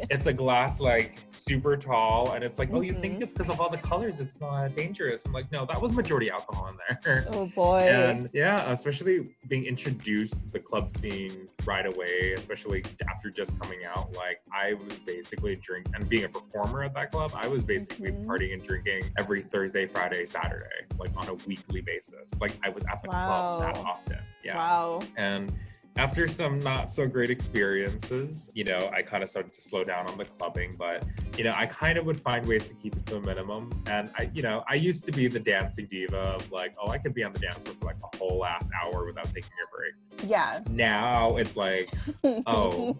[0.10, 3.22] it's a glass like super tall, and it's like, oh, you think mm-hmm.
[3.22, 4.20] it's because of all the colors?
[4.20, 5.24] It's not dangerous.
[5.24, 7.26] I'm like, no, that was majority alcohol in there.
[7.30, 7.80] Oh boy.
[7.80, 13.84] And yeah, especially being introduced to the club scene right away, especially after just coming
[13.84, 14.12] out.
[14.14, 17.95] Like I was basically drink and being a performer at that club, I was basically
[17.98, 18.30] mm-hmm.
[18.30, 22.40] partying and drinking every Thursday, Friday, Saturday, like on a weekly basis.
[22.40, 23.56] Like I was at the wow.
[23.56, 24.18] club that often.
[24.44, 24.56] Yeah.
[24.56, 25.00] Wow.
[25.16, 25.52] And
[25.96, 30.06] after some not so great experiences, you know, I kind of started to slow down
[30.06, 31.04] on the clubbing, but
[31.38, 33.70] you know, I kind of would find ways to keep it to a minimum.
[33.86, 36.98] And I, you know, I used to be the dancing diva of like, oh, I
[36.98, 39.76] could be on the dance floor for like a whole last hour without taking a
[39.76, 40.30] break.
[40.30, 40.60] Yeah.
[40.68, 41.90] Now it's like,
[42.46, 42.92] oh,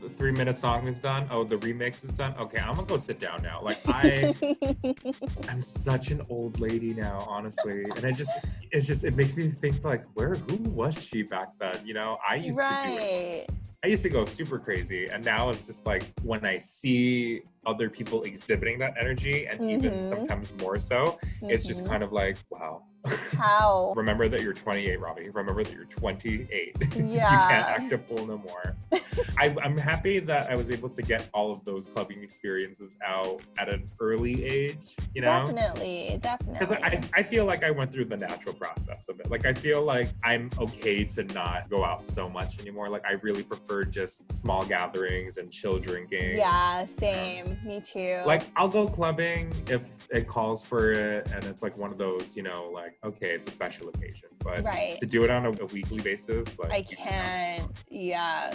[0.00, 1.26] the three minute song is done.
[1.30, 2.34] Oh, the remix is done.
[2.38, 3.60] Okay, I'm gonna go sit down now.
[3.62, 4.34] Like I,
[5.48, 8.32] I'm such an old lady now, honestly, and I just,
[8.72, 11.78] it's just, it makes me think like, where, who was she back then?
[11.84, 12.82] You know, I used right.
[12.82, 13.50] to do it.
[13.84, 17.90] I used to go super crazy, and now it's just like when I see other
[17.90, 19.70] people exhibiting that energy, and mm-hmm.
[19.70, 21.50] even sometimes more so, mm-hmm.
[21.50, 21.92] it's just mm-hmm.
[21.92, 23.92] kind of like, wow, how?
[23.96, 25.28] Remember that you're 28, Robbie.
[25.30, 26.76] Remember that you're 28.
[26.80, 26.96] Yeah.
[26.96, 28.76] you can't act a fool no more.
[29.38, 33.42] I, am happy that I was able to get all of those clubbing experiences out
[33.58, 35.44] at an early age, you know?
[35.46, 36.54] Definitely, definitely.
[36.54, 39.30] Because I, I feel like I went through the natural process of it.
[39.30, 42.88] Like, I feel like I'm okay to not go out so much anymore.
[42.88, 46.36] Like, I really prefer just small gatherings and chill drinking.
[46.36, 47.58] Yeah, same.
[47.64, 48.22] Me too.
[48.26, 52.36] Like, I'll go clubbing if it calls for it and it's like one of those,
[52.36, 54.28] you know, like, okay, it's a special occasion.
[54.40, 54.98] But right.
[54.98, 57.70] to do it on a, a weekly basis, like I can't.
[57.88, 58.54] Yeah,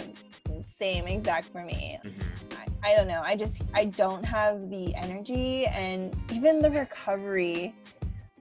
[0.62, 1.98] same exact for me.
[2.04, 2.80] Mm-hmm.
[2.82, 3.22] I, I don't know.
[3.22, 7.74] I just I don't have the energy and even the recovery.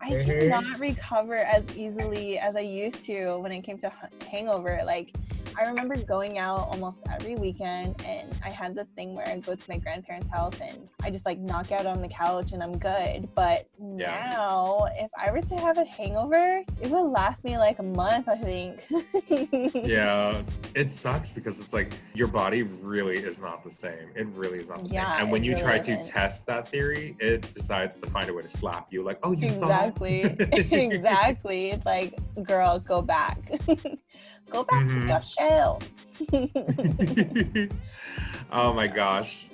[0.01, 0.29] I mm-hmm.
[0.29, 3.91] cannot recover as easily as I used to when it came to
[4.29, 4.79] hangover.
[4.85, 5.13] Like
[5.59, 9.55] I remember going out almost every weekend, and I had this thing where I go
[9.55, 12.77] to my grandparents' house and I just like knock out on the couch and I'm
[12.77, 13.27] good.
[13.35, 13.67] But
[13.97, 14.29] yeah.
[14.31, 18.29] now, if I were to have a hangover, it would last me like a month,
[18.29, 18.79] I think.
[19.73, 20.41] yeah,
[20.75, 24.09] it sucks because it's like your body really is not the same.
[24.15, 25.23] It really is not the yeah, same.
[25.23, 26.03] And when you really try isn't.
[26.03, 29.31] to test that theory, it decides to find a way to slap you, like, oh,
[29.33, 31.71] you exactly, exactly.
[31.71, 33.39] It's like, girl, go back.
[34.49, 35.01] Go back mm-hmm.
[35.01, 35.81] to your shell.
[38.51, 39.47] oh my gosh.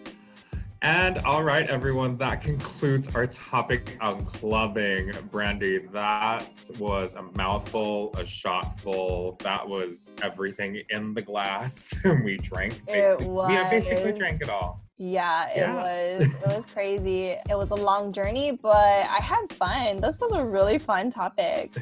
[0.82, 5.14] And all right, everyone, that concludes our topic on clubbing.
[5.32, 9.36] Brandy, that was a mouthful, a shot full.
[9.42, 12.86] That was everything in the glass And we drank.
[12.86, 13.26] Basically.
[13.26, 13.50] It was.
[13.50, 14.82] We basically drank it all.
[14.98, 15.74] Yeah, it yeah.
[15.74, 17.30] was it was crazy.
[17.50, 20.00] It was a long journey, but I had fun.
[20.02, 21.76] This was a really fun topic.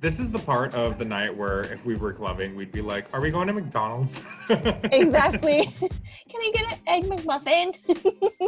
[0.00, 3.08] This is the part of the night where if we were clubbing, we'd be like,
[3.12, 5.64] "Are we going to McDonald's?" exactly.
[5.80, 7.74] Can I get an egg McMuffin?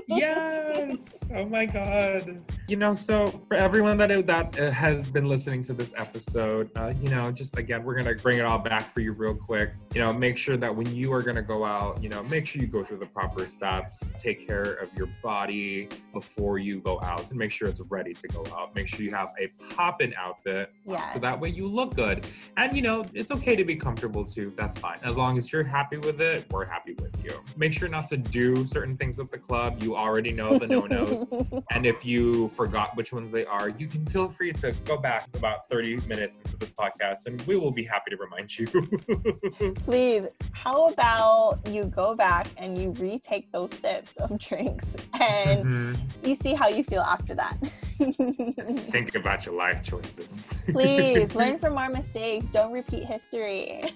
[0.08, 1.28] yes.
[1.34, 2.40] Oh my god.
[2.68, 6.92] You know, so for everyone that that uh, has been listening to this episode, uh,
[7.00, 9.72] you know, just again, we're gonna bring it all back for you real quick.
[9.94, 12.62] You know, make sure that when you are gonna go out, you know, make sure
[12.62, 17.30] you go through the proper steps take care of your body before you go out
[17.30, 18.74] and make sure it's ready to go out.
[18.74, 21.06] Make sure you have a pop-in outfit yeah.
[21.06, 22.26] so that way you look good.
[22.56, 24.52] And you know, it's okay to be comfortable too.
[24.56, 24.98] That's fine.
[25.02, 27.32] As long as you're happy with it, we're happy with you.
[27.56, 29.82] Make sure not to do certain things at the club.
[29.82, 31.26] You already know the no-nos.
[31.70, 35.28] and if you forgot which ones they are, you can feel free to go back
[35.34, 38.66] about 30 minutes into this podcast and we will be happy to remind you.
[39.84, 44.86] Please, how about you go back and you retake those sips of drinks
[45.20, 46.26] and mm-hmm.
[46.26, 47.56] you see how you feel after that.
[48.04, 50.58] Think about your life choices.
[50.70, 52.46] Please learn from our mistakes.
[52.52, 53.94] Don't repeat history.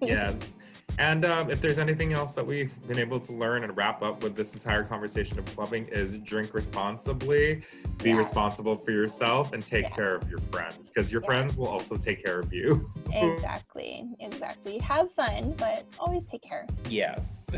[0.00, 0.58] yes.
[0.98, 4.22] And um, if there's anything else that we've been able to learn and wrap up
[4.22, 7.62] with this entire conversation of clubbing is drink responsibly,
[8.02, 8.18] be yes.
[8.18, 9.94] responsible for yourself, and take yes.
[9.94, 11.26] care of your friends because your yes.
[11.26, 12.90] friends will also take care of you.
[13.12, 14.78] exactly, exactly.
[14.78, 16.66] Have fun, but always take care.
[16.88, 17.50] Yes.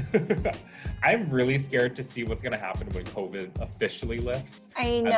[1.03, 4.71] I'm really scared to see what's going to happen when COVID officially lifts.
[4.77, 5.11] I know.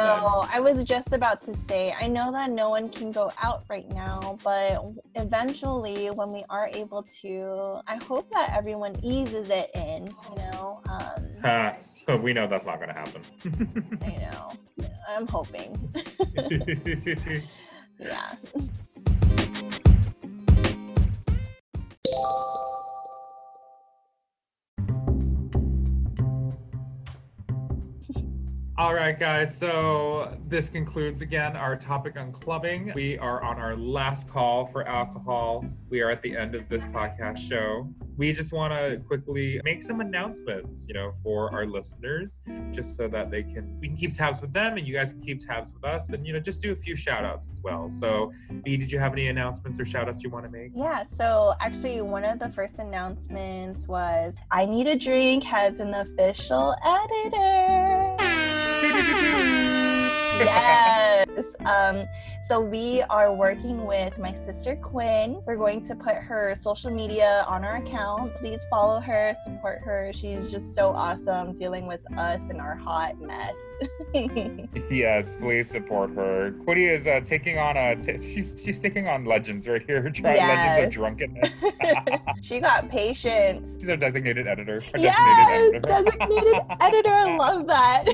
[0.43, 0.51] Then...
[0.53, 3.89] I was just about to say, I know that no one can go out right
[3.91, 4.83] now, but
[5.15, 10.81] eventually, when we are able to, I hope that everyone eases it in, you know.
[11.45, 13.23] Um, we know that's not going to happen.
[14.03, 14.51] I know.
[15.07, 15.77] I'm hoping.
[17.99, 18.33] yeah.
[28.79, 29.59] All right, guys.
[29.59, 32.93] So this concludes again our topic on clubbing.
[32.95, 35.65] We are on our last call for alcohol.
[35.91, 37.93] We are at the end of this podcast show.
[38.17, 43.09] We just want to quickly make some announcements, you know, for our listeners, just so
[43.09, 45.73] that they can we can keep tabs with them and you guys can keep tabs
[45.73, 47.91] with us, and you know, just do a few shout outs as well.
[47.91, 48.31] So,
[48.63, 50.71] B, did you have any announcements or shout outs you want to make?
[50.77, 51.03] Yeah.
[51.03, 56.77] So actually, one of the first announcements was I Need a Drink has an official
[56.85, 58.08] editor
[60.41, 61.57] yes.
[61.65, 62.09] Um,
[62.49, 65.43] so we are working with my sister Quinn.
[65.47, 68.35] We're going to put her social media on our account.
[68.37, 70.13] Please follow her, support her.
[70.15, 73.55] She's just so awesome dealing with us and our hot mess.
[74.91, 76.53] yes, please support her.
[76.65, 80.09] Quinny is uh, taking on a t- she's she's taking on legends right here.
[80.15, 80.79] Trying Yes.
[80.79, 81.51] legends of drunkenness.
[82.43, 83.77] she got patience.
[83.79, 84.83] she's our designated editor.
[84.95, 87.11] Our Yes, designated designated editor.
[87.11, 88.05] I love that.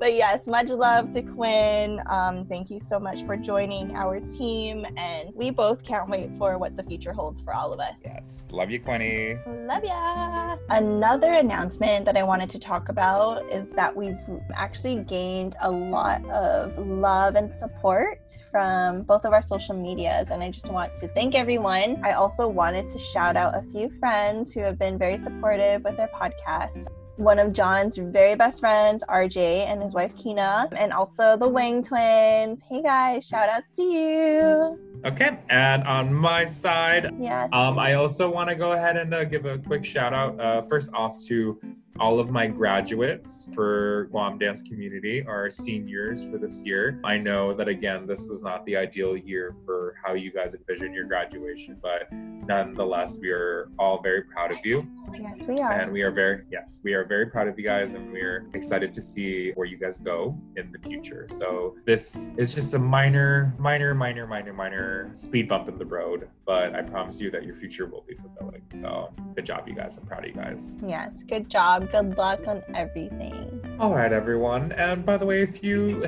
[0.00, 2.00] but yes, much love to Quinn.
[2.10, 6.56] Um, thank you so much for joining our team, and we both can't wait for
[6.56, 7.98] what the future holds for all of us.
[8.02, 9.36] yes, love you, Quinny.
[9.46, 10.56] Love ya.
[10.70, 14.18] Another announcement that I wanted to talk about is that we've
[14.54, 20.42] actually gained a lot of love and support from both of our social medias, and
[20.42, 22.00] I just want to thank everyone.
[22.02, 25.98] I also wanted to shout out a few friends who have been very supportive with
[25.98, 26.86] their podcasts.
[27.18, 31.82] One of John's very best friends, RJ, and his wife Kina, and also the Wang
[31.82, 32.62] twins.
[32.70, 34.78] Hey guys, shout outs to you.
[35.04, 37.50] Okay, and on my side, Yes.
[37.52, 40.62] Um, I also want to go ahead and uh, give a quick shout out, uh,
[40.62, 41.58] first off, to
[42.00, 47.00] all of my graduates for Guam Dance Community, are seniors for this year.
[47.04, 50.94] I know that, again, this was not the ideal year for how you guys envisioned
[50.94, 54.86] your graduation, but nonetheless, we are all very proud of you.
[55.18, 55.72] yes, we are.
[55.72, 58.94] And we are very, yes, we are very proud of you guys and we're excited
[58.94, 61.26] to see where you guys go in the future.
[61.28, 66.28] So this is just a minor, minor, minor, minor, minor speed bump in the road,
[66.46, 68.62] but I promise you that your future will be fulfilling.
[68.70, 69.98] So good job, you guys.
[69.98, 70.78] I'm proud of you guys.
[70.86, 71.87] Yes, good job.
[71.90, 73.64] Good luck on everything.
[73.80, 74.72] All right, everyone.
[74.72, 76.06] And by the way, if you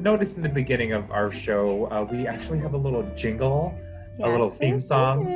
[0.00, 3.74] noticed in the beginning of our show, uh, we actually have a little jingle,
[4.20, 5.26] a little theme song.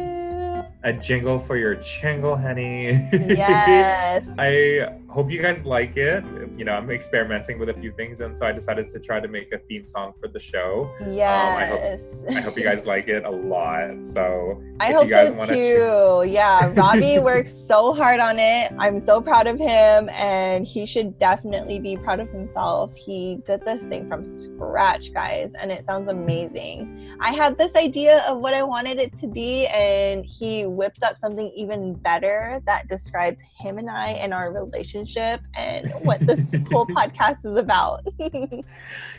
[0.82, 2.90] a jingle for your chingle, honey.
[3.12, 4.28] Yes.
[4.38, 6.22] I hope you guys like it.
[6.56, 9.26] You know, I'm experimenting with a few things, and so I decided to try to
[9.26, 10.88] make a theme song for the show.
[11.00, 12.02] Um, yes.
[12.28, 14.06] I hope you guys like it a lot.
[14.06, 16.30] So, I hope you guys so wanna too.
[16.30, 18.72] yeah, Robbie works so hard on it.
[18.78, 22.94] I'm so proud of him, and he should definitely be proud of himself.
[22.94, 27.16] He did this thing from scratch, guys, and it sounds amazing.
[27.20, 31.18] I had this idea of what I wanted it to be, and he whipped up
[31.18, 36.86] something even better that describes him and I and our relationship and what this whole
[36.98, 38.06] podcast is about.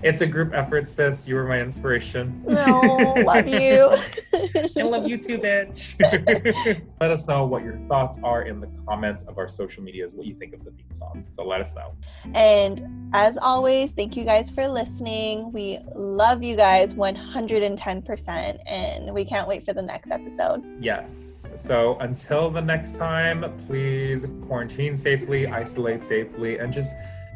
[0.04, 1.28] it's a group effort, sis.
[1.28, 2.44] You were my inspiration.
[2.46, 2.82] no,
[3.26, 3.96] love you.
[4.78, 5.96] I love you too, bitch.
[7.02, 10.26] let us know what your thoughts are in the comments of our social medias, what
[10.26, 11.26] you think of the theme song.
[11.30, 11.94] So let us know.
[12.34, 15.52] And as always, thank you guys for listening.
[15.52, 20.64] We love you guys 110%, and we can't wait for the next episode.
[20.80, 21.52] Yes.
[21.56, 26.96] So until the next time, please quarantine safely, isolate safely, and just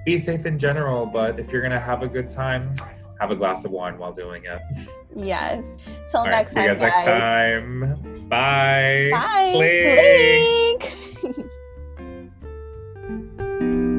[0.09, 2.73] be safe in general, but if you're going to have a good time,
[3.19, 4.59] have a glass of wine while doing it.
[5.15, 5.67] Yes.
[6.09, 6.63] Till right, next time.
[6.63, 8.27] See you guys, guys, next time.
[8.27, 9.09] Bye.
[9.11, 9.51] Bye.
[9.53, 11.49] Blink.